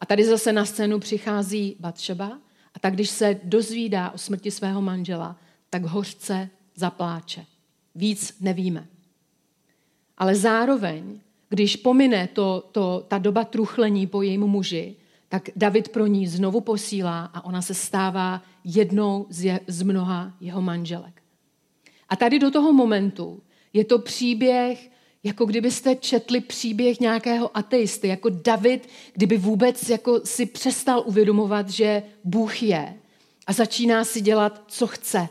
A 0.00 0.06
tady 0.06 0.24
zase 0.24 0.52
na 0.52 0.64
scénu 0.64 0.98
přichází 1.00 1.76
Batšeba 1.80 2.38
a 2.74 2.78
tak, 2.80 2.94
když 2.94 3.10
se 3.10 3.40
dozvídá 3.42 4.10
o 4.10 4.18
smrti 4.18 4.50
svého 4.50 4.82
manžela, 4.82 5.36
tak 5.70 5.84
hořce 5.84 6.50
zapláče. 6.74 7.46
Víc 7.94 8.36
nevíme. 8.40 8.86
Ale 10.18 10.34
zároveň 10.34 11.20
když 11.48 11.76
pomine 11.76 12.28
to, 12.32 12.64
to, 12.72 13.04
ta 13.08 13.18
doba 13.18 13.44
truchlení 13.44 14.06
po 14.06 14.22
jejím 14.22 14.40
muži, 14.40 14.96
tak 15.28 15.48
David 15.56 15.88
pro 15.88 16.06
ní 16.06 16.26
znovu 16.26 16.60
posílá 16.60 17.30
a 17.34 17.44
ona 17.44 17.62
se 17.62 17.74
stává 17.74 18.42
jednou 18.64 19.26
z, 19.30 19.44
je, 19.44 19.60
z 19.66 19.82
mnoha 19.82 20.32
jeho 20.40 20.62
manželek. 20.62 21.22
A 22.08 22.16
tady 22.16 22.38
do 22.38 22.50
toho 22.50 22.72
momentu 22.72 23.42
je 23.72 23.84
to 23.84 23.98
příběh, 23.98 24.90
jako 25.24 25.44
kdybyste 25.44 25.94
četli 25.94 26.40
příběh 26.40 27.00
nějakého 27.00 27.56
ateisty, 27.56 28.08
jako 28.08 28.28
David, 28.28 28.88
kdyby 29.12 29.36
vůbec 29.36 29.88
jako 29.88 30.20
si 30.24 30.46
přestal 30.46 31.02
uvědomovat, 31.06 31.70
že 31.70 32.02
Bůh 32.24 32.62
je 32.62 32.94
a 33.46 33.52
začíná 33.52 34.04
si 34.04 34.20
dělat, 34.20 34.62
co 34.66 34.86
chce. 34.86 35.28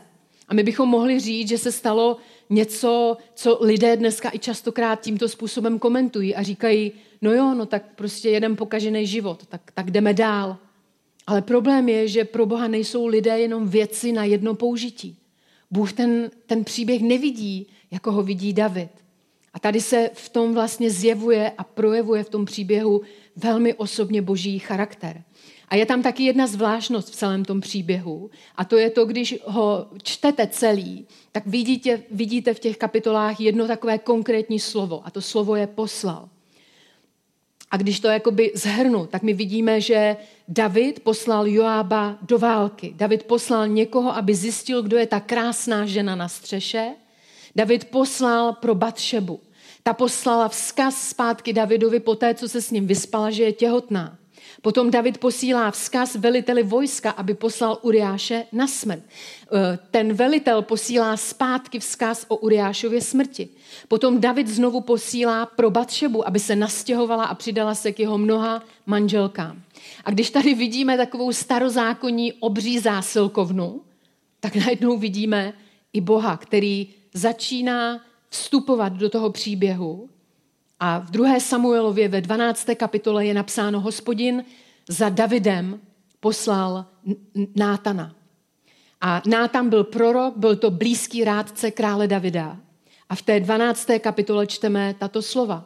A 0.48 0.54
my 0.54 0.62
bychom 0.62 0.88
mohli 0.88 1.20
říct, 1.20 1.48
že 1.48 1.58
se 1.58 1.72
stalo 1.72 2.16
něco, 2.50 3.16
co 3.34 3.58
lidé 3.60 3.96
dneska 3.96 4.30
i 4.32 4.38
častokrát 4.38 5.00
tímto 5.00 5.28
způsobem 5.28 5.78
komentují 5.78 6.34
a 6.34 6.42
říkají, 6.42 6.92
no 7.22 7.32
jo, 7.32 7.54
no 7.54 7.66
tak 7.66 7.82
prostě 7.94 8.30
jeden 8.30 8.56
pokažený 8.56 9.06
život, 9.06 9.46
tak, 9.46 9.60
tak 9.74 9.90
jdeme 9.90 10.14
dál. 10.14 10.56
Ale 11.26 11.42
problém 11.42 11.88
je, 11.88 12.08
že 12.08 12.24
pro 12.24 12.46
Boha 12.46 12.68
nejsou 12.68 13.06
lidé 13.06 13.38
jenom 13.38 13.68
věci 13.68 14.12
na 14.12 14.24
jedno 14.24 14.54
použití. 14.54 15.16
Bůh 15.70 15.92
ten, 15.92 16.30
ten 16.46 16.64
příběh 16.64 17.02
nevidí, 17.02 17.66
jako 17.90 18.12
ho 18.12 18.22
vidí 18.22 18.52
David. 18.52 18.90
A 19.54 19.58
tady 19.58 19.80
se 19.80 20.10
v 20.14 20.28
tom 20.28 20.54
vlastně 20.54 20.90
zjevuje 20.90 21.52
a 21.58 21.64
projevuje 21.64 22.24
v 22.24 22.30
tom 22.30 22.44
příběhu 22.44 23.02
velmi 23.36 23.74
osobně 23.74 24.22
boží 24.22 24.58
charakter. 24.58 25.22
A 25.68 25.76
je 25.76 25.86
tam 25.86 26.02
taky 26.02 26.22
jedna 26.22 26.46
zvláštnost 26.46 27.10
v 27.10 27.16
celém 27.16 27.44
tom 27.44 27.60
příběhu. 27.60 28.30
A 28.56 28.64
to 28.64 28.76
je 28.76 28.90
to, 28.90 29.04
když 29.04 29.38
ho 29.44 29.86
čtete 30.02 30.46
celý, 30.46 31.06
tak 31.32 31.46
vidíte, 31.46 32.02
vidíte 32.10 32.54
v 32.54 32.58
těch 32.58 32.76
kapitolách 32.76 33.40
jedno 33.40 33.66
takové 33.66 33.98
konkrétní 33.98 34.60
slovo. 34.60 35.02
A 35.04 35.10
to 35.10 35.22
slovo 35.22 35.56
je 35.56 35.66
poslal. 35.66 36.28
A 37.70 37.76
když 37.76 38.00
to 38.00 38.08
jakoby 38.08 38.52
zhrnu, 38.54 39.06
tak 39.06 39.22
my 39.22 39.32
vidíme, 39.32 39.80
že 39.80 40.16
David 40.48 41.00
poslal 41.00 41.46
Joába 41.46 42.18
do 42.22 42.38
války. 42.38 42.94
David 42.96 43.22
poslal 43.22 43.68
někoho, 43.68 44.16
aby 44.16 44.34
zjistil, 44.34 44.82
kdo 44.82 44.96
je 44.96 45.06
ta 45.06 45.20
krásná 45.20 45.86
žena 45.86 46.16
na 46.16 46.28
střeše. 46.28 46.94
David 47.56 47.84
poslal 47.84 48.52
pro 48.52 48.74
Batšebu. 48.74 49.40
Ta 49.82 49.92
poslala 49.92 50.48
vzkaz 50.48 51.08
zpátky 51.08 51.52
Davidovi 51.52 52.00
po 52.00 52.14
té, 52.14 52.34
co 52.34 52.48
se 52.48 52.62
s 52.62 52.70
ním 52.70 52.86
vyspala, 52.86 53.30
že 53.30 53.42
je 53.42 53.52
těhotná. 53.52 54.18
Potom 54.66 54.90
David 54.90 55.18
posílá 55.18 55.70
vzkaz 55.70 56.14
veliteli 56.14 56.62
vojska, 56.62 57.10
aby 57.10 57.34
poslal 57.34 57.78
Uriáše 57.82 58.44
na 58.52 58.66
smrt. 58.66 59.02
Eh, 59.02 59.78
ten 59.90 60.12
velitel 60.12 60.62
posílá 60.62 61.16
zpátky 61.16 61.78
vzkaz 61.78 62.24
o 62.28 62.36
Uriášově 62.36 63.00
smrti. 63.00 63.48
Potom 63.88 64.20
David 64.20 64.48
znovu 64.48 64.80
posílá 64.80 65.46
pro 65.46 65.70
Batšebu, 65.70 66.28
aby 66.28 66.38
se 66.38 66.56
nastěhovala 66.56 67.24
a 67.24 67.34
přidala 67.34 67.74
se 67.74 67.92
k 67.92 68.00
jeho 68.00 68.18
mnoha 68.18 68.62
manželkám. 68.86 69.62
A 70.04 70.10
když 70.10 70.30
tady 70.30 70.54
vidíme 70.54 70.96
takovou 70.96 71.32
starozákonní 71.32 72.32
obří 72.32 72.78
zásilkovnu, 72.78 73.80
tak 74.40 74.56
najednou 74.56 74.98
vidíme 74.98 75.52
i 75.92 76.00
Boha, 76.00 76.36
který 76.36 76.88
začíná 77.14 78.00
vstupovat 78.30 78.92
do 78.92 79.10
toho 79.10 79.30
příběhu. 79.30 80.08
A 80.80 80.98
v 80.98 81.10
2. 81.10 81.40
Samuelově 81.40 82.08
ve 82.08 82.20
12. 82.20 82.66
kapitole 82.76 83.26
je 83.26 83.34
napsáno, 83.34 83.80
hospodin 83.80 84.44
za 84.88 85.08
Davidem 85.08 85.80
poslal 86.20 86.86
Nátana. 87.56 88.14
A 89.00 89.22
Nátan 89.26 89.68
byl 89.68 89.84
prorok, 89.84 90.36
byl 90.36 90.56
to 90.56 90.70
blízký 90.70 91.24
rádce 91.24 91.70
krále 91.70 92.06
Davida. 92.06 92.56
A 93.08 93.14
v 93.14 93.22
té 93.22 93.40
12. 93.40 93.88
kapitole 93.98 94.46
čteme 94.46 94.94
tato 94.98 95.22
slova. 95.22 95.64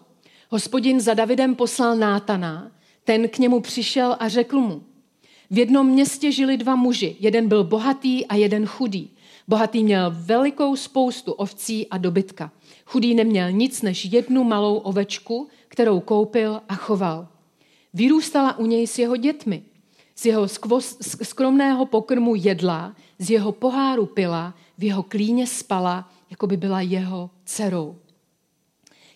Hospodin 0.49 1.01
za 1.01 1.15
Davidem 1.15 1.55
poslal 1.55 1.97
Nátana, 1.97 2.71
ten 3.05 3.29
k 3.29 3.39
němu 3.39 3.61
přišel 3.61 4.17
a 4.19 4.29
řekl 4.29 4.61
mu, 4.61 4.83
v 5.51 5.59
jednom 5.59 5.87
městě 5.87 6.33
žili 6.33 6.57
dva 6.57 6.77
muži, 6.77 7.17
jeden 7.21 7.49
byl 7.49 7.65
bohatý 7.65 8.27
a 8.27 8.35
jeden 8.35 8.67
chudý. 8.67 9.11
Bohatý 9.49 9.85
měl 9.85 10.13
velikou 10.15 10.77
spoustu 10.77 11.33
ovcí 11.33 11.89
a 11.89 11.99
dobytka. 11.99 12.53
Chudý 12.91 13.15
neměl 13.15 13.53
nic 13.53 13.83
než 13.83 14.05
jednu 14.05 14.45
malou 14.45 14.77
ovečku, 14.77 15.49
kterou 15.69 16.01
koupil 16.01 16.61
a 16.69 16.75
choval. 16.75 17.29
Vyrůstala 17.95 18.59
u 18.59 18.67
něj 18.67 18.87
s 18.87 18.99
jeho 18.99 19.17
dětmi. 19.17 19.63
Z 20.17 20.27
jeho 20.27 20.49
skromného 21.23 21.87
pokrmu 21.87 22.35
jedla, 22.35 22.97
z 23.19 23.31
jeho 23.31 23.53
poháru 23.53 24.07
pila, 24.07 24.55
v 24.79 24.85
jeho 24.85 25.03
klíně 25.03 25.47
spala, 25.47 26.11
jako 26.31 26.47
by 26.47 26.57
byla 26.57 26.81
jeho 26.81 27.31
dcerou. 27.45 27.97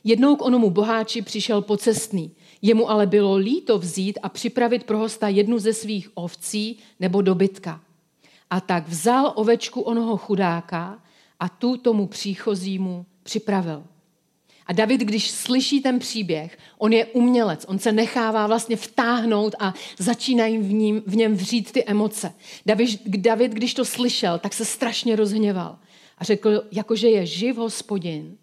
Jednou 0.04 0.36
k 0.36 0.42
onomu 0.42 0.70
boháči 0.70 1.22
přišel 1.22 1.62
pocestný. 1.62 2.30
Jemu 2.62 2.90
ale 2.90 3.06
bylo 3.06 3.36
líto 3.36 3.78
vzít 3.78 4.18
a 4.22 4.28
připravit 4.28 4.84
pro 4.84 4.98
hosta 4.98 5.28
jednu 5.28 5.58
ze 5.58 5.72
svých 5.72 6.10
ovcí 6.14 6.78
nebo 7.00 7.22
dobytka. 7.22 7.80
A 8.50 8.60
tak 8.60 8.88
vzal 8.88 9.32
ovečku 9.34 9.80
onoho 9.80 10.16
chudáka 10.16 11.02
a 11.40 11.48
tu 11.48 11.76
tomu 11.76 12.06
příchozímu 12.06 13.06
připravil. 13.24 13.84
A 14.66 14.72
David, 14.72 15.00
když 15.00 15.30
slyší 15.30 15.80
ten 15.80 15.98
příběh, 15.98 16.58
on 16.78 16.92
je 16.92 17.06
umělec, 17.06 17.64
on 17.68 17.78
se 17.78 17.92
nechává 17.92 18.46
vlastně 18.46 18.76
vtáhnout 18.76 19.54
a 19.58 19.74
začínají 19.98 20.58
v, 20.58 20.72
ním, 20.72 21.02
v 21.06 21.16
něm 21.16 21.34
vřít 21.34 21.72
ty 21.72 21.84
emoce. 21.84 22.34
David, 22.66 23.00
David, 23.06 23.52
když 23.52 23.74
to 23.74 23.84
slyšel, 23.84 24.38
tak 24.38 24.54
se 24.54 24.64
strašně 24.64 25.16
rozhněval 25.16 25.78
a 26.18 26.24
řekl, 26.24 26.64
jakože 26.72 27.08
je 27.08 27.26
živ 27.26 27.56
hospodin, 27.56 28.36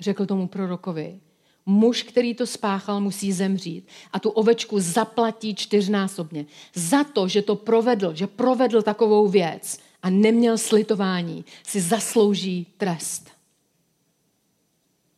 řekl 0.00 0.26
tomu 0.26 0.46
prorokovi, 0.46 1.20
muž, 1.66 2.02
který 2.02 2.34
to 2.34 2.46
spáchal, 2.46 3.00
musí 3.00 3.32
zemřít 3.32 3.88
a 4.12 4.18
tu 4.18 4.30
ovečku 4.30 4.80
zaplatí 4.80 5.54
čtyřnásobně. 5.54 6.46
Za 6.74 7.04
to, 7.04 7.28
že 7.28 7.42
to 7.42 7.56
provedl, 7.56 8.14
že 8.14 8.26
provedl 8.26 8.82
takovou 8.82 9.28
věc 9.28 9.78
a 10.02 10.10
neměl 10.10 10.58
slitování, 10.58 11.44
si 11.66 11.80
zaslouží 11.80 12.66
trest. 12.76 13.35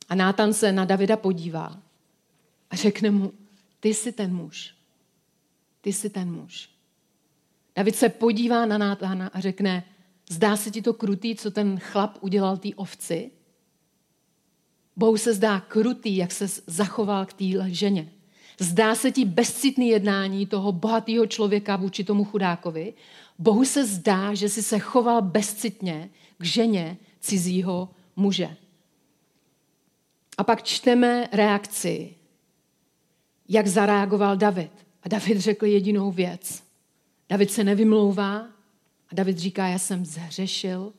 A 0.08 0.14
Nátan 0.14 0.52
se 0.52 0.72
na 0.72 0.84
Davida 0.84 1.16
podívá 1.16 1.82
a 2.70 2.76
řekne 2.76 3.10
mu, 3.10 3.32
ty 3.80 3.94
jsi 3.94 4.12
ten 4.12 4.34
muž. 4.34 4.74
Ty 5.80 5.92
jsi 5.92 6.10
ten 6.10 6.32
muž. 6.32 6.70
David 7.76 7.96
se 7.96 8.08
podívá 8.08 8.66
na 8.66 8.78
Nátana 8.78 9.30
a 9.32 9.40
řekne, 9.40 9.84
zdá 10.30 10.56
se 10.56 10.70
ti 10.70 10.82
to 10.82 10.94
krutý, 10.94 11.36
co 11.36 11.50
ten 11.50 11.78
chlap 11.78 12.18
udělal 12.20 12.56
té 12.56 12.68
ovci? 12.76 13.30
Bohu 14.96 15.16
se 15.16 15.34
zdá 15.34 15.60
krutý, 15.60 16.16
jak 16.16 16.32
se 16.32 16.46
zachoval 16.66 17.26
k 17.26 17.32
té 17.32 17.44
ženě. 17.66 18.12
Zdá 18.60 18.94
se 18.94 19.10
ti 19.10 19.24
bezcitný 19.24 19.88
jednání 19.88 20.46
toho 20.46 20.72
bohatého 20.72 21.26
člověka 21.26 21.76
vůči 21.76 22.04
tomu 22.04 22.24
chudákovi. 22.24 22.94
Bohu 23.38 23.64
se 23.64 23.86
zdá, 23.86 24.34
že 24.34 24.48
si 24.48 24.62
se 24.62 24.78
choval 24.78 25.22
bezcitně 25.22 26.10
k 26.38 26.44
ženě 26.44 26.96
cizího 27.20 27.88
muže. 28.16 28.56
A 30.38 30.44
pak 30.44 30.62
čteme 30.62 31.28
reakci, 31.32 32.14
jak 33.48 33.66
zareagoval 33.66 34.36
David. 34.36 34.70
A 35.02 35.08
David 35.08 35.40
řekl 35.40 35.66
jedinou 35.66 36.10
věc. 36.10 36.62
David 37.28 37.50
se 37.50 37.64
nevymlouvá 37.64 38.36
a 39.10 39.14
David 39.14 39.38
říká, 39.38 39.68
já 39.68 39.78
jsem 39.78 40.04
zhřešil 40.04 40.92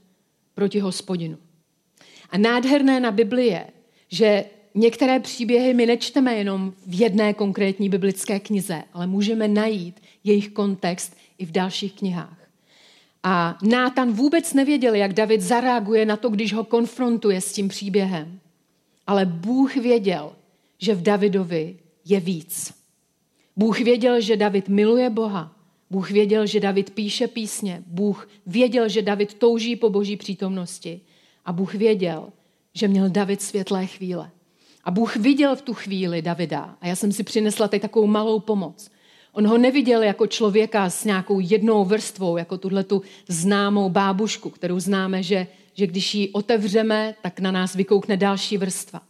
proti 0.54 0.80
hospodinu. 0.80 1.38
A 2.30 2.38
nádherné 2.38 3.00
na 3.00 3.12
Bibli 3.12 3.46
je, 3.46 3.68
že 4.08 4.46
některé 4.76 5.20
příběhy 5.20 5.74
my 5.74 5.86
nečteme 5.86 6.36
jenom 6.36 6.74
v 6.86 7.00
jedné 7.00 7.34
konkrétní 7.34 7.90
biblické 7.90 8.40
knize, 8.40 8.84
ale 8.94 9.08
můžeme 9.08 9.48
najít 9.48 10.02
jejich 10.24 10.50
kontext 10.50 11.18
i 11.38 11.46
v 11.46 11.52
dalších 11.52 11.94
knihách. 11.94 12.50
A 13.24 13.58
Nátan 13.62 14.12
vůbec 14.12 14.54
nevěděl, 14.54 14.96
jak 14.96 15.14
David 15.14 15.42
zareaguje 15.42 16.06
na 16.06 16.18
to, 16.18 16.30
když 16.30 16.54
ho 16.54 16.64
konfrontuje 16.64 17.42
s 17.42 17.54
tím 17.54 17.68
příběhem. 17.68 18.40
Ale 19.10 19.26
Bůh 19.26 19.76
věděl, 19.76 20.32
že 20.78 20.96
v 20.96 21.02
Davidovi 21.02 21.76
je 22.06 22.20
víc. 22.20 22.74
Bůh 23.56 23.80
věděl, 23.80 24.22
že 24.22 24.38
David 24.38 24.70
miluje 24.70 25.10
Boha. 25.10 25.56
Bůh 25.90 26.12
věděl, 26.12 26.46
že 26.46 26.60
David 26.60 26.90
píše 26.90 27.28
písně. 27.28 27.84
Bůh 27.88 28.30
věděl, 28.46 28.90
že 28.90 29.02
David 29.02 29.34
touží 29.34 29.76
po 29.76 29.90
boží 29.90 30.18
přítomnosti. 30.18 31.02
A 31.46 31.54
Bůh 31.54 31.74
věděl, 31.74 32.30
že 32.74 32.88
měl 32.88 33.10
David 33.10 33.42
světlé 33.42 33.86
chvíle. 33.86 34.32
A 34.84 34.92
Bůh 34.92 35.16
viděl 35.16 35.56
v 35.56 35.62
tu 35.62 35.74
chvíli 35.74 36.22
Davida. 36.22 36.78
A 36.82 36.88
já 36.88 36.96
jsem 36.96 37.12
si 37.12 37.24
přinesla 37.24 37.68
tady 37.68 37.80
takovou 37.80 38.08
malou 38.08 38.40
pomoc. 38.40 38.92
On 39.32 39.48
ho 39.48 39.58
neviděl 39.58 40.04
jako 40.04 40.28
člověka 40.28 40.90
s 40.90 41.06
nějakou 41.06 41.40
jednou 41.40 41.86
vrstvou, 41.86 42.38
jako 42.38 42.58
tuhle 42.58 42.84
tu 42.84 43.02
známou 43.28 43.90
bábušku, 43.90 44.50
kterou 44.50 44.80
známe, 44.80 45.24
že 45.24 45.48
že 45.74 45.88
když 45.88 46.16
ji 46.16 46.30
otevřeme, 46.30 47.16
tak 47.22 47.40
na 47.40 47.52
nás 47.52 47.76
vykoukne 47.76 48.18
další 48.18 48.58
vrstva. 48.58 49.02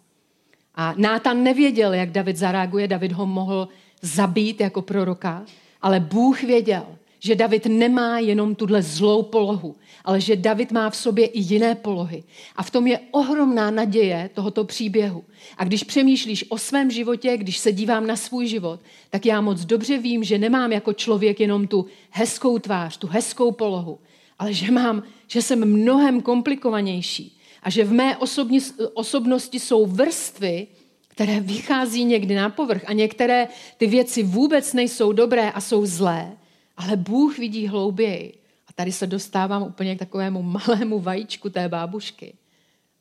A 0.76 0.94
Nátan 0.98 1.44
nevěděl, 1.44 1.94
jak 1.94 2.12
David 2.12 2.38
zareaguje, 2.38 2.88
David 2.88 3.12
ho 3.12 3.26
mohl 3.26 3.68
zabít 4.02 4.62
jako 4.62 4.82
proroka, 4.82 5.46
ale 5.82 6.00
Bůh 6.00 6.44
věděl, 6.44 6.86
že 7.20 7.36
David 7.36 7.66
nemá 7.66 8.20
jenom 8.20 8.56
tuhle 8.56 8.82
zlou 8.82 9.24
polohu, 9.24 9.76
ale 10.06 10.22
že 10.22 10.36
David 10.36 10.72
má 10.72 10.90
v 10.90 10.96
sobě 10.96 11.26
i 11.26 11.40
jiné 11.40 11.76
polohy. 11.76 12.24
A 12.56 12.64
v 12.64 12.72
tom 12.72 12.88
je 12.88 13.00
ohromná 13.12 13.72
naděje 13.72 14.30
tohoto 14.34 14.64
příběhu. 14.64 15.24
A 15.58 15.64
když 15.64 15.84
přemýšlíš 15.84 16.46
o 16.50 16.58
svém 16.58 16.92
životě, 16.92 17.38
když 17.38 17.58
se 17.58 17.72
dívám 17.72 18.08
na 18.08 18.16
svůj 18.16 18.48
život, 18.48 18.80
tak 19.10 19.26
já 19.26 19.42
moc 19.42 19.66
dobře 19.66 19.98
vím, 19.98 20.24
že 20.24 20.38
nemám 20.38 20.72
jako 20.72 20.94
člověk 20.94 21.40
jenom 21.40 21.68
tu 21.68 21.86
hezkou 22.10 22.60
tvář, 22.60 22.98
tu 22.98 23.08
hezkou 23.08 23.52
polohu, 23.52 24.00
ale 24.40 24.54
že 24.54 24.72
mám, 24.72 25.04
že 25.28 25.42
jsem 25.42 25.66
mnohem 25.66 26.22
komplikovanější 26.22 27.40
a 27.64 27.70
že 27.70 27.84
v 27.84 27.92
mé 27.92 28.18
osobni, 28.18 28.60
osobnosti 28.94 29.60
jsou 29.60 29.86
vrstvy, 29.86 30.68
které 31.08 31.40
vychází 31.40 32.04
někdy 32.04 32.36
na 32.36 32.50
povrch 32.50 32.84
a 32.88 32.94
některé 32.94 33.48
ty 33.78 33.88
věci 33.88 34.24
vůbec 34.24 34.74
nejsou 34.74 35.12
dobré 35.12 35.52
a 35.52 35.62
jsou 35.62 35.86
zlé, 35.86 36.38
ale 36.78 36.98
Bůh 36.98 37.38
vidí 37.38 37.68
hlouběji. 37.68 38.34
A 38.68 38.74
tady 38.74 38.92
se 38.92 39.08
dostávám 39.08 39.64
úplně 39.64 39.96
k 39.96 40.00
takovému 40.00 40.42
malému 40.68 41.00
vajíčku 41.00 41.50
té 41.50 41.70
bábušky. 41.70 42.34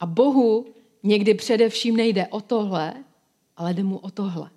A 0.01 0.07
Bohu 0.07 0.67
někdy 1.03 1.35
především 1.35 1.97
nejde 1.97 2.27
o 2.27 2.41
tohle, 2.41 2.95
ale 3.57 3.75
jde 3.75 3.83
mu 3.83 3.99
o 3.99 4.11
tohle. 4.11 4.51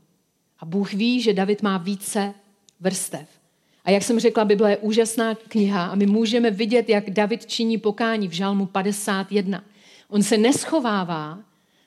A 0.60 0.66
Bůh 0.66 0.94
ví, 0.94 1.22
že 1.22 1.34
David 1.34 1.62
má 1.62 1.78
více 1.78 2.34
vrstev. 2.80 3.41
A 3.86 3.92
jak 3.92 4.04
jsem 4.04 4.20
řekla, 4.20 4.46
Bible 4.46 4.72
je 4.72 4.78
úžasná 4.78 5.36
kniha 5.36 5.86
a 5.86 5.96
my 5.96 6.06
můžeme 6.06 6.52
vidět, 6.52 6.90
jak 6.90 7.10
David 7.10 7.46
činí 7.46 7.78
pokání 7.78 8.28
v 8.28 8.32
žalmu 8.32 8.66
51. 8.66 9.64
On 10.10 10.24
se 10.24 10.38
neschovává 10.38 11.40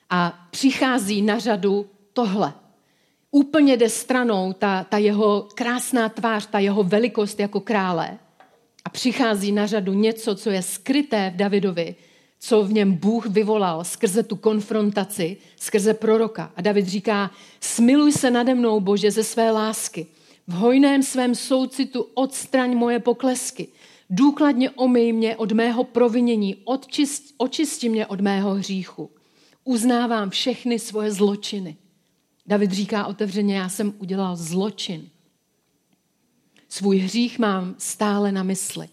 a 0.09 0.47
přichází 0.51 1.21
na 1.21 1.39
řadu 1.39 1.85
tohle. 2.13 2.53
Úplně 3.31 3.77
jde 3.77 3.89
stranou 3.89 4.53
ta, 4.53 4.83
ta 4.83 4.97
jeho 4.97 5.47
krásná 5.55 6.09
tvář, 6.09 6.45
ta 6.45 6.59
jeho 6.59 6.83
velikost 6.83 7.39
jako 7.39 7.59
krále 7.59 8.17
a 8.85 8.89
přichází 8.89 9.51
na 9.51 9.65
řadu 9.65 9.93
něco, 9.93 10.35
co 10.35 10.49
je 10.49 10.61
skryté 10.61 11.31
v 11.33 11.37
Davidovi, 11.37 11.95
co 12.39 12.63
v 12.63 12.73
něm 12.73 12.93
Bůh 12.93 13.25
vyvolal 13.25 13.83
skrze 13.83 14.23
tu 14.23 14.35
konfrontaci, 14.35 15.37
skrze 15.55 15.93
proroka. 15.93 16.51
A 16.55 16.61
David 16.61 16.87
říká, 16.87 17.31
smiluj 17.59 18.11
se 18.11 18.31
nade 18.31 18.55
mnou, 18.55 18.79
Bože, 18.79 19.11
ze 19.11 19.23
své 19.23 19.51
lásky 19.51 20.07
v 20.47 20.53
hojném 20.53 21.03
svém 21.03 21.35
soucitu 21.35 22.01
odstraň 22.13 22.77
moje 22.77 22.99
poklesky. 22.99 23.67
Důkladně 24.09 24.69
omyj 24.69 25.13
mě 25.13 25.37
od 25.37 25.51
mého 25.51 25.83
provinění, 25.83 26.55
odčist, 26.55 27.33
očisti 27.37 27.89
mě 27.89 28.07
od 28.07 28.21
mého 28.21 28.53
hříchu. 28.53 29.11
Uznávám 29.63 30.29
všechny 30.29 30.79
svoje 30.79 31.11
zločiny. 31.11 31.77
David 32.45 32.71
říká 32.71 33.05
otevřeně, 33.05 33.57
já 33.57 33.69
jsem 33.69 33.93
udělal 33.97 34.35
zločin. 34.35 35.09
Svůj 36.69 36.97
hřích 36.97 37.39
mám 37.39 37.75
stále 37.77 38.31
na 38.31 38.43
mysli. 38.43 38.87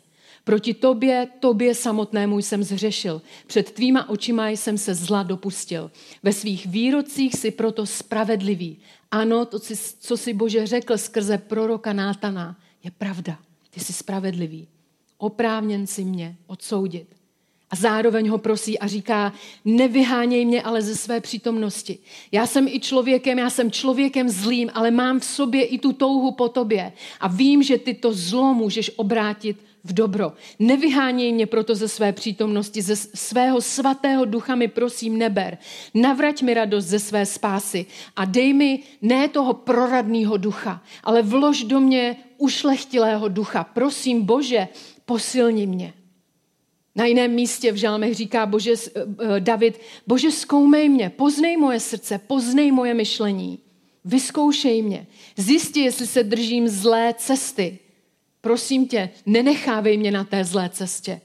Proti 0.44 0.74
tobě, 0.74 1.28
tobě 1.40 1.74
samotnému 1.74 2.38
jsem 2.38 2.62
zřešil. 2.62 3.22
Před 3.46 3.70
tvýma 3.70 4.08
očima 4.08 4.48
jsem 4.48 4.78
se 4.78 4.94
zla 4.94 5.22
dopustil. 5.22 5.90
Ve 6.22 6.32
svých 6.32 6.66
výrocích 6.66 7.34
si 7.34 7.50
proto 7.50 7.86
spravedlivý. 7.86 8.78
Ano, 9.10 9.44
to, 9.44 9.58
co 9.98 10.16
si 10.16 10.32
Bože 10.32 10.66
řekl 10.66 10.98
skrze 10.98 11.38
proroka 11.38 11.92
Nátana, 11.92 12.56
je 12.84 12.90
pravda. 12.90 13.38
Ty 13.70 13.80
jsi 13.80 13.92
spravedlivý. 13.92 14.68
Oprávněn 15.18 15.86
si 15.86 16.04
mě 16.04 16.36
odsoudit. 16.46 17.21
A 17.72 17.76
zároveň 17.76 18.28
ho 18.28 18.38
prosí 18.38 18.78
a 18.78 18.86
říká, 18.86 19.32
nevyháněj 19.64 20.44
mě 20.44 20.62
ale 20.62 20.82
ze 20.82 20.96
své 20.96 21.20
přítomnosti. 21.20 21.98
Já 22.32 22.46
jsem 22.46 22.68
i 22.68 22.80
člověkem, 22.80 23.38
já 23.38 23.50
jsem 23.50 23.70
člověkem 23.70 24.28
zlým, 24.28 24.70
ale 24.74 24.90
mám 24.90 25.20
v 25.20 25.24
sobě 25.24 25.64
i 25.64 25.78
tu 25.78 25.92
touhu 25.92 26.32
po 26.32 26.48
tobě. 26.48 26.92
A 27.20 27.28
vím, 27.28 27.62
že 27.62 27.78
ty 27.78 27.94
to 27.94 28.12
zlo 28.12 28.54
můžeš 28.54 28.90
obrátit 28.96 29.56
v 29.84 29.92
dobro. 29.92 30.32
Nevyháněj 30.58 31.32
mě 31.32 31.46
proto 31.46 31.74
ze 31.74 31.88
své 31.88 32.12
přítomnosti, 32.12 32.82
ze 32.82 32.96
svého 32.96 33.60
svatého 33.60 34.24
ducha 34.24 34.54
mi 34.54 34.68
prosím 34.68 35.18
neber. 35.18 35.58
Navrať 35.94 36.42
mi 36.42 36.54
radost 36.54 36.84
ze 36.84 36.98
své 36.98 37.26
spásy 37.26 37.86
a 38.16 38.24
dej 38.24 38.52
mi 38.52 38.82
ne 39.02 39.28
toho 39.28 39.54
proradného 39.54 40.36
ducha, 40.36 40.82
ale 41.04 41.22
vlož 41.22 41.64
do 41.64 41.80
mě 41.80 42.16
ušlechtilého 42.38 43.28
ducha. 43.28 43.64
Prosím 43.64 44.22
Bože, 44.22 44.68
posilni 45.04 45.66
mě. 45.66 45.92
Na 46.94 47.04
jiném 47.04 47.30
místě 47.30 47.72
v 47.72 47.76
žalmech 47.76 48.14
říká 48.14 48.46
Bože, 48.46 48.72
eh, 48.72 49.40
David, 49.40 49.80
Bože, 50.06 50.30
zkoumej 50.30 50.88
mě, 50.88 51.10
poznej 51.10 51.56
moje 51.56 51.80
srdce, 51.80 52.18
poznej 52.18 52.72
moje 52.72 52.94
myšlení, 52.94 53.58
vyzkoušej 54.04 54.82
mě, 54.82 55.06
zjisti, 55.36 55.80
jestli 55.80 56.06
se 56.06 56.22
držím 56.22 56.68
zlé 56.68 57.14
cesty. 57.18 57.78
Prosím 58.40 58.88
tě, 58.88 59.10
nenechávej 59.26 59.98
mě 59.98 60.10
na 60.10 60.24
té 60.24 60.44
zlé 60.44 60.68
cestě, 60.68 61.20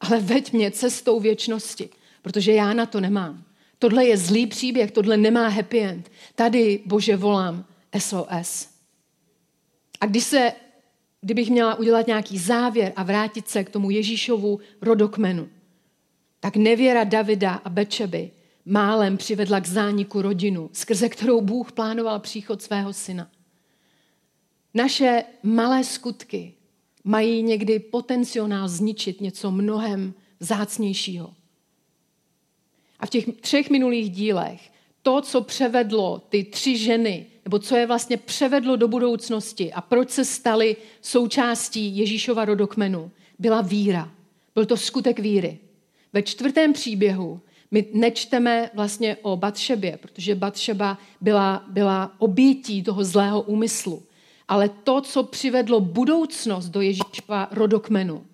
ale 0.00 0.20
veď 0.20 0.52
mě 0.52 0.70
cestou 0.70 1.20
věčnosti, 1.20 1.88
protože 2.22 2.52
já 2.52 2.72
na 2.72 2.86
to 2.86 3.00
nemám. 3.00 3.44
Tohle 3.78 4.06
je 4.06 4.16
zlý 4.16 4.46
příběh, 4.46 4.90
tohle 4.90 5.16
nemá 5.16 5.48
happy 5.48 5.80
end. 5.80 6.10
Tady, 6.34 6.80
Bože, 6.86 7.16
volám 7.16 7.64
SOS. 7.98 8.68
A 10.00 10.06
když 10.06 10.24
se 10.24 10.52
kdybych 11.20 11.50
měla 11.50 11.74
udělat 11.74 12.06
nějaký 12.06 12.38
závěr 12.38 12.92
a 12.96 13.02
vrátit 13.02 13.48
se 13.48 13.64
k 13.64 13.70
tomu 13.70 13.90
Ježíšovu 13.90 14.60
rodokmenu, 14.82 15.48
tak 16.40 16.56
nevěra 16.56 17.04
Davida 17.04 17.54
a 17.54 17.68
Bečeby 17.68 18.30
málem 18.64 19.16
přivedla 19.16 19.60
k 19.60 19.66
zániku 19.66 20.22
rodinu, 20.22 20.70
skrze 20.72 21.08
kterou 21.08 21.40
Bůh 21.40 21.72
plánoval 21.72 22.18
příchod 22.18 22.62
svého 22.62 22.92
syna. 22.92 23.30
Naše 24.74 25.24
malé 25.42 25.84
skutky 25.84 26.54
mají 27.04 27.42
někdy 27.42 27.78
potenciál 27.78 28.68
zničit 28.68 29.20
něco 29.20 29.50
mnohem 29.50 30.14
zácnějšího. 30.40 31.34
A 33.00 33.06
v 33.06 33.10
těch 33.10 33.24
třech 33.40 33.70
minulých 33.70 34.10
dílech 34.10 34.70
to, 35.02 35.20
co 35.20 35.40
převedlo 35.40 36.18
ty 36.28 36.44
tři 36.44 36.78
ženy 36.78 37.26
nebo 37.48 37.58
co 37.58 37.76
je 37.76 37.86
vlastně 37.86 38.16
převedlo 38.16 38.76
do 38.76 38.88
budoucnosti 38.88 39.72
a 39.72 39.80
proč 39.80 40.10
se 40.10 40.24
stali 40.24 40.76
součástí 41.02 41.96
Ježíšova 41.96 42.44
rodokmenu, 42.44 43.10
byla 43.38 43.60
víra. 43.60 44.10
Byl 44.54 44.66
to 44.66 44.76
skutek 44.76 45.18
víry. 45.18 45.58
Ve 46.12 46.22
čtvrtém 46.22 46.72
příběhu 46.72 47.40
my 47.70 47.86
nečteme 47.92 48.70
vlastně 48.74 49.16
o 49.22 49.36
Batšebě, 49.36 49.98
protože 50.02 50.34
Batšeba 50.34 50.98
byla, 51.20 51.64
byla 51.68 52.14
obětí 52.18 52.82
toho 52.82 53.04
zlého 53.04 53.42
úmyslu. 53.42 54.02
Ale 54.48 54.68
to, 54.68 55.00
co 55.00 55.22
přivedlo 55.22 55.80
budoucnost 55.80 56.68
do 56.68 56.80
Ježíšova 56.80 57.48
rodokmenu, 57.50 58.26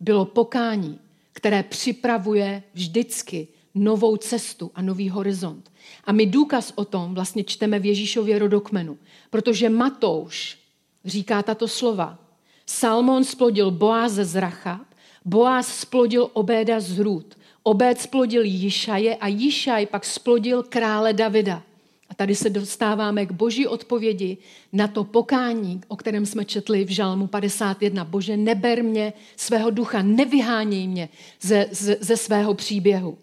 bylo 0.00 0.24
pokání, 0.24 0.98
které 1.32 1.62
připravuje 1.62 2.62
vždycky 2.74 3.48
novou 3.74 4.16
cestu 4.16 4.70
a 4.74 4.82
nový 4.82 5.08
horizont. 5.08 5.72
A 6.04 6.12
my 6.12 6.26
důkaz 6.26 6.72
o 6.74 6.84
tom 6.84 7.14
vlastně 7.14 7.44
čteme 7.44 7.78
v 7.78 7.86
Ježíšově 7.86 8.38
rodokmenu, 8.38 8.98
protože 9.30 9.68
Matouš 9.68 10.58
říká 11.04 11.42
tato 11.42 11.68
slova. 11.68 12.18
Salmon 12.66 13.24
splodil 13.24 13.70
Boáze 13.70 14.24
z 14.24 14.40
Rachab, 14.40 14.86
Boaz 15.24 15.78
splodil 15.78 16.30
Obéda 16.32 16.80
z 16.80 16.90
Hrůd, 16.90 17.38
Obéd 17.62 18.00
splodil 18.00 18.44
Jišaje 18.44 19.16
a 19.16 19.28
Jišaj 19.28 19.86
pak 19.86 20.04
splodil 20.04 20.62
krále 20.62 21.12
Davida. 21.12 21.62
A 22.08 22.14
tady 22.14 22.34
se 22.34 22.50
dostáváme 22.50 23.26
k 23.26 23.32
boží 23.32 23.66
odpovědi 23.66 24.36
na 24.72 24.88
to 24.88 25.04
pokání, 25.04 25.80
o 25.88 25.96
kterém 25.96 26.26
jsme 26.26 26.44
četli 26.44 26.84
v 26.84 26.88
Žalmu 26.88 27.26
51. 27.26 28.04
Bože, 28.04 28.36
neber 28.36 28.84
mě 28.84 29.12
svého 29.36 29.70
ducha, 29.70 30.02
nevyháněj 30.02 30.88
mě 30.88 31.08
ze, 31.40 31.66
ze, 31.70 31.96
ze 32.00 32.16
svého 32.16 32.54
příběhu. 32.54 33.18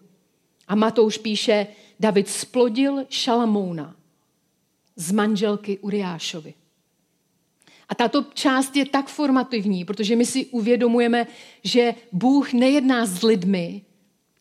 A 0.69 0.75
Matouš 0.75 1.17
píše, 1.17 1.67
David 1.99 2.27
splodil 2.27 3.05
Šalamouna 3.09 3.95
z 4.95 5.11
manželky 5.11 5.77
Uriášovi. 5.77 6.53
A 7.89 7.95
tato 7.95 8.25
část 8.33 8.75
je 8.75 8.85
tak 8.85 9.07
formativní, 9.07 9.85
protože 9.85 10.15
my 10.15 10.25
si 10.25 10.45
uvědomujeme, 10.45 11.27
že 11.63 11.95
Bůh 12.11 12.53
nejedná 12.53 13.05
s 13.05 13.23
lidmi, 13.23 13.81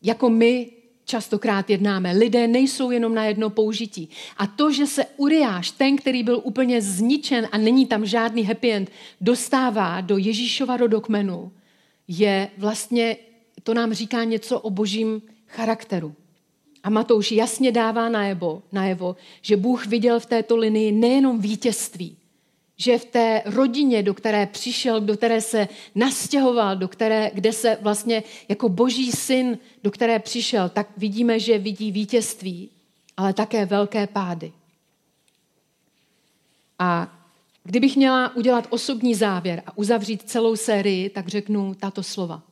jako 0.01 0.29
my 0.29 0.71
častokrát 1.05 1.69
jednáme. 1.69 2.11
Lidé 2.11 2.47
nejsou 2.47 2.91
jenom 2.91 3.15
na 3.15 3.25
jedno 3.25 3.49
použití. 3.49 4.09
A 4.37 4.47
to, 4.47 4.71
že 4.71 4.87
se 4.87 5.05
Uriáš, 5.17 5.71
ten, 5.71 5.97
který 5.97 6.23
byl 6.23 6.41
úplně 6.43 6.81
zničen 6.81 7.47
a 7.51 7.57
není 7.57 7.85
tam 7.85 8.05
žádný 8.05 8.43
happy 8.43 8.71
end, 8.71 8.91
dostává 9.21 10.01
do 10.01 10.17
Ježíšova 10.17 10.77
rodokmenu, 10.77 11.51
je 12.07 12.49
vlastně, 12.57 13.17
to 13.63 13.73
nám 13.73 13.93
říká 13.93 14.23
něco 14.23 14.59
o 14.59 14.69
božím 14.69 15.21
charakteru. 15.49 16.15
A 16.83 16.89
Matouš 16.89 17.31
jasně 17.31 17.71
dává 17.71 18.09
najevo, 18.09 18.63
najevo, 18.71 19.15
že 19.41 19.57
Bůh 19.57 19.85
viděl 19.85 20.19
v 20.19 20.25
této 20.25 20.57
linii 20.57 20.91
nejenom 20.91 21.39
vítězství, 21.39 22.17
že 22.77 22.97
v 22.97 23.05
té 23.05 23.41
rodině, 23.45 24.03
do 24.03 24.13
které 24.13 24.45
přišel, 24.45 25.01
do 25.01 25.17
které 25.17 25.41
se 25.41 25.67
nastěhoval, 25.95 26.75
do 26.75 26.87
které, 26.87 27.31
kde 27.33 27.53
se 27.53 27.77
vlastně 27.81 28.23
jako 28.49 28.69
boží 28.69 29.11
syn, 29.11 29.57
do 29.83 29.91
které 29.91 30.19
přišel, 30.19 30.69
tak 30.69 30.87
vidíme, 30.97 31.39
že 31.39 31.57
vidí 31.57 31.91
vítězství, 31.91 32.69
ale 33.17 33.33
také 33.33 33.65
velké 33.65 34.07
pády. 34.07 34.51
A 36.79 37.15
kdybych 37.63 37.95
měla 37.95 38.35
udělat 38.35 38.67
osobní 38.69 39.15
závěr 39.15 39.63
a 39.65 39.77
uzavřít 39.77 40.29
celou 40.29 40.55
sérii, 40.55 41.09
tak 41.09 41.27
řeknu 41.27 41.75
tato 41.75 42.03
slova. 42.03 42.48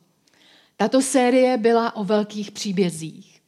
Tato 0.80 1.02
série 1.02 1.56
byla 1.56 1.96
o 1.96 2.04
velkých 2.04 2.50
příbězích. 2.50 3.40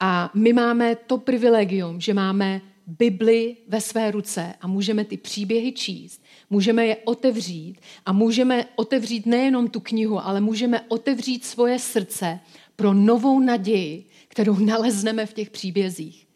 A 0.00 0.30
my 0.34 0.52
máme 0.52 0.96
to 0.96 1.18
privilegium, 1.18 2.00
že 2.00 2.14
máme 2.14 2.60
Bibli 2.86 3.56
ve 3.68 3.80
své 3.80 4.10
ruce 4.10 4.54
a 4.60 4.66
můžeme 4.66 5.04
ty 5.04 5.16
příběhy 5.16 5.72
číst, 5.72 6.22
můžeme 6.50 6.86
je 6.86 6.96
otevřít 6.96 7.76
a 8.06 8.12
můžeme 8.12 8.66
otevřít 8.76 9.26
nejenom 9.26 9.68
tu 9.68 9.80
knihu, 9.80 10.26
ale 10.26 10.40
můžeme 10.40 10.80
otevřít 10.88 11.44
svoje 11.44 11.78
srdce 11.78 12.40
pro 12.76 12.94
novou 12.94 13.40
naději, 13.40 14.04
kterou 14.28 14.58
nalezneme 14.64 15.26
v 15.26 15.32
těch 15.32 15.50
příbězích. 15.50 16.26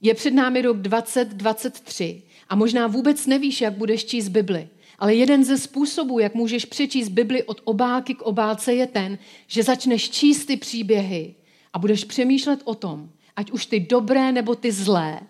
Je 0.00 0.14
před 0.14 0.34
námi 0.34 0.62
rok 0.62 0.76
2023 0.76 2.22
a 2.48 2.56
možná 2.56 2.86
vůbec 2.86 3.26
nevíš, 3.26 3.60
jak 3.60 3.72
budeš 3.72 4.04
číst 4.04 4.28
Bibli. 4.28 4.68
Ale 4.98 5.14
jeden 5.14 5.44
ze 5.44 5.58
způsobů, 5.58 6.18
jak 6.18 6.34
můžeš 6.34 6.64
přečíst 6.64 7.08
Bibli 7.08 7.42
od 7.42 7.60
obálky 7.64 8.14
k 8.14 8.22
obálce, 8.22 8.74
je 8.74 8.86
ten, 8.86 9.18
že 9.46 9.62
začneš 9.62 10.10
číst 10.10 10.46
ty 10.46 10.56
příběhy 10.56 11.34
a 11.72 11.78
budeš 11.78 12.04
přemýšlet 12.04 12.60
o 12.64 12.74
tom, 12.74 13.10
ať 13.36 13.50
už 13.50 13.66
ty 13.66 13.80
dobré 13.80 14.32
nebo 14.32 14.54
ty 14.54 14.72
zlé, 14.72 15.20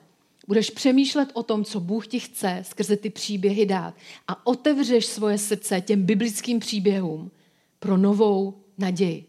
budeš 0.46 0.70
přemýšlet 0.70 1.30
o 1.32 1.42
tom, 1.42 1.64
co 1.64 1.80
Bůh 1.80 2.06
ti 2.06 2.20
chce 2.20 2.62
skrze 2.66 2.96
ty 2.96 3.10
příběhy 3.10 3.66
dát 3.66 3.94
a 4.28 4.46
otevřeš 4.46 5.06
svoje 5.06 5.38
srdce 5.38 5.80
těm 5.80 6.02
biblickým 6.02 6.58
příběhům 6.58 7.30
pro 7.78 7.96
novou 7.96 8.54
naději. 8.78 9.24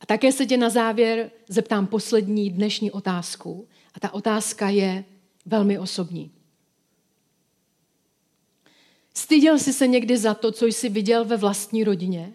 A 0.00 0.06
také 0.06 0.32
se 0.32 0.46
tě 0.46 0.56
na 0.56 0.70
závěr 0.70 1.30
zeptám 1.48 1.86
poslední 1.86 2.50
dnešní 2.50 2.90
otázku. 2.90 3.68
A 3.94 4.00
ta 4.00 4.14
otázka 4.14 4.68
je 4.68 5.04
velmi 5.46 5.78
osobní. 5.78 6.30
Styděl 9.14 9.58
jsi 9.58 9.72
se 9.72 9.86
někdy 9.86 10.18
za 10.18 10.34
to, 10.34 10.52
co 10.52 10.66
jsi 10.66 10.88
viděl 10.88 11.24
ve 11.24 11.36
vlastní 11.36 11.84
rodině, 11.84 12.32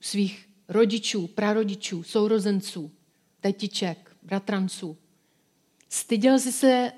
svých 0.00 0.48
rodičů, 0.68 1.26
prarodičů, 1.26 2.02
sourozenců, 2.02 2.90
tetiček, 3.40 4.16
bratranců. 4.22 4.96
Styděl 5.88 6.38
jsi 6.38 6.52
se 6.52 6.92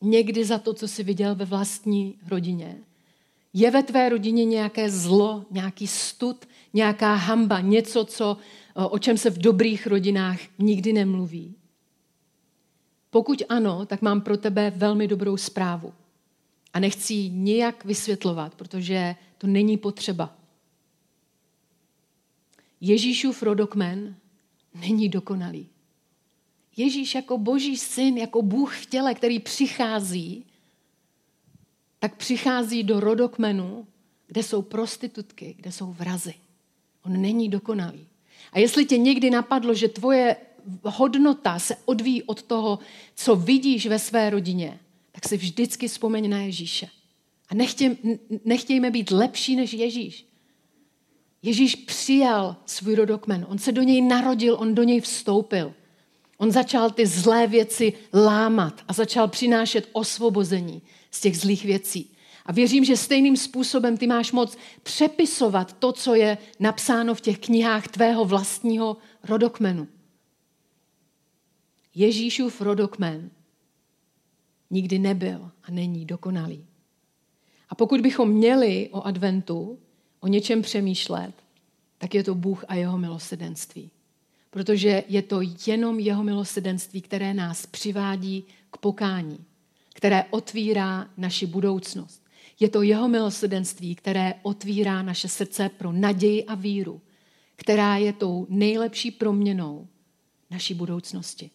někdy 0.00 0.44
za 0.44 0.58
to, 0.58 0.74
co 0.74 0.88
jsi 0.88 1.02
viděl 1.02 1.34
ve 1.34 1.44
vlastní 1.44 2.18
rodině? 2.28 2.78
Je 3.52 3.70
ve 3.70 3.82
tvé 3.82 4.08
rodině 4.08 4.44
nějaké 4.44 4.90
zlo, 4.90 5.44
nějaký 5.50 5.86
stud, 5.86 6.48
nějaká 6.74 7.14
hamba, 7.14 7.60
něco, 7.60 8.04
co, 8.04 8.36
o 8.74 8.98
čem 8.98 9.18
se 9.18 9.30
v 9.30 9.38
dobrých 9.38 9.86
rodinách 9.86 10.38
nikdy 10.58 10.92
nemluví? 10.92 11.54
Pokud 13.10 13.42
ano, 13.48 13.86
tak 13.86 14.02
mám 14.02 14.20
pro 14.20 14.36
tebe 14.36 14.72
velmi 14.76 15.08
dobrou 15.08 15.36
zprávu. 15.36 15.92
A 16.72 16.80
nechci 16.80 17.14
ji 17.14 17.30
nijak 17.30 17.84
vysvětlovat, 17.84 18.54
protože 18.54 19.16
to 19.38 19.46
není 19.46 19.76
potřeba. 19.76 20.36
Ježíšův 22.80 23.42
rodokmen 23.42 24.16
není 24.74 25.08
dokonalý. 25.08 25.68
Ježíš 26.76 27.14
jako 27.14 27.38
boží 27.38 27.76
syn, 27.76 28.18
jako 28.18 28.42
Bůh 28.42 28.76
v 28.76 28.86
těle, 28.86 29.14
který 29.14 29.38
přichází, 29.38 30.44
tak 31.98 32.16
přichází 32.16 32.82
do 32.82 33.00
rodokmenu, 33.00 33.86
kde 34.26 34.42
jsou 34.42 34.62
prostitutky, 34.62 35.54
kde 35.58 35.72
jsou 35.72 35.92
vrazy. 35.92 36.34
On 37.04 37.22
není 37.22 37.48
dokonalý. 37.48 38.06
A 38.52 38.58
jestli 38.58 38.84
tě 38.84 38.98
někdy 38.98 39.30
napadlo, 39.30 39.74
že 39.74 39.88
tvoje 39.88 40.36
hodnota 40.84 41.58
se 41.58 41.76
odvíjí 41.84 42.22
od 42.22 42.42
toho, 42.42 42.78
co 43.14 43.36
vidíš 43.36 43.86
ve 43.86 43.98
své 43.98 44.30
rodině, 44.30 44.80
tak 45.20 45.28
si 45.28 45.36
vždycky 45.36 45.88
vzpomeň 45.88 46.30
na 46.30 46.38
Ježíše. 46.38 46.88
A 47.48 47.54
nechtě, 47.54 47.96
nechtějme 48.44 48.90
být 48.90 49.10
lepší 49.10 49.56
než 49.56 49.72
Ježíš. 49.72 50.26
Ježíš 51.42 51.74
přijal 51.76 52.56
svůj 52.66 52.94
rodokmen, 52.94 53.46
on 53.48 53.58
se 53.58 53.72
do 53.72 53.82
něj 53.82 54.00
narodil, 54.00 54.56
on 54.60 54.74
do 54.74 54.82
něj 54.82 55.00
vstoupil. 55.00 55.74
On 56.38 56.50
začal 56.50 56.90
ty 56.90 57.06
zlé 57.06 57.46
věci 57.46 57.92
lámat 58.14 58.82
a 58.88 58.92
začal 58.92 59.28
přinášet 59.28 59.88
osvobození 59.92 60.82
z 61.10 61.20
těch 61.20 61.38
zlých 61.38 61.64
věcí. 61.64 62.10
A 62.46 62.52
věřím, 62.52 62.84
že 62.84 62.96
stejným 62.96 63.36
způsobem 63.36 63.96
ty 63.96 64.06
máš 64.06 64.32
moc 64.32 64.56
přepisovat 64.82 65.72
to, 65.72 65.92
co 65.92 66.14
je 66.14 66.38
napsáno 66.60 67.14
v 67.14 67.20
těch 67.20 67.38
knihách 67.38 67.88
tvého 67.88 68.24
vlastního 68.24 68.96
rodokmenu. 69.24 69.88
Ježíšův 71.94 72.60
rodokmen 72.60 73.30
nikdy 74.70 74.98
nebyl 74.98 75.50
a 75.62 75.70
není 75.70 76.04
dokonalý. 76.04 76.66
A 77.68 77.74
pokud 77.74 78.00
bychom 78.00 78.28
měli 78.30 78.88
o 78.92 79.02
adventu 79.02 79.78
o 80.20 80.26
něčem 80.26 80.62
přemýšlet, 80.62 81.32
tak 81.98 82.14
je 82.14 82.24
to 82.24 82.34
Bůh 82.34 82.64
a 82.68 82.74
jeho 82.74 82.98
milosedenství. 82.98 83.90
Protože 84.50 85.04
je 85.08 85.22
to 85.22 85.40
jenom 85.66 85.98
jeho 85.98 86.24
milosedenství, 86.24 87.00
které 87.00 87.34
nás 87.34 87.66
přivádí 87.66 88.44
k 88.70 88.76
pokání, 88.76 89.38
které 89.94 90.24
otvírá 90.30 91.10
naši 91.16 91.46
budoucnost. 91.46 92.22
Je 92.60 92.68
to 92.68 92.82
jeho 92.82 93.08
milosedenství, 93.08 93.94
které 93.94 94.34
otvírá 94.42 95.02
naše 95.02 95.28
srdce 95.28 95.68
pro 95.68 95.92
naději 95.92 96.44
a 96.44 96.54
víru, 96.54 97.00
která 97.56 97.96
je 97.96 98.12
tou 98.12 98.46
nejlepší 98.48 99.10
proměnou 99.10 99.88
naší 100.50 100.74
budoucnosti. 100.74 101.50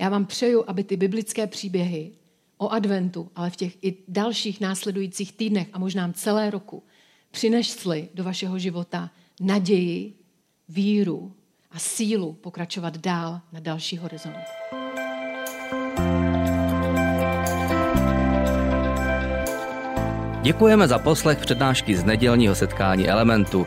Já 0.00 0.08
vám 0.08 0.26
přeju, 0.26 0.64
aby 0.66 0.84
ty 0.84 0.96
biblické 0.96 1.46
příběhy 1.46 2.12
o 2.58 2.68
adventu, 2.68 3.30
ale 3.36 3.50
v 3.50 3.56
těch 3.56 3.84
i 3.84 3.96
dalších 4.08 4.60
následujících 4.60 5.32
týdnech 5.32 5.68
a 5.72 5.78
možná 5.78 6.12
celé 6.12 6.50
roku 6.50 6.82
přinesly 7.30 8.08
do 8.14 8.24
vašeho 8.24 8.58
života 8.58 9.10
naději, 9.40 10.14
víru 10.68 11.32
a 11.70 11.78
sílu 11.78 12.32
pokračovat 12.32 12.96
dál 12.96 13.40
na 13.52 13.60
další 13.60 13.96
horizont. 13.96 14.36
Děkujeme 20.42 20.88
za 20.88 20.98
poslech 20.98 21.38
přednášky 21.38 21.96
z 21.96 22.04
nedělního 22.04 22.54
setkání 22.54 23.08
Elementu. 23.08 23.66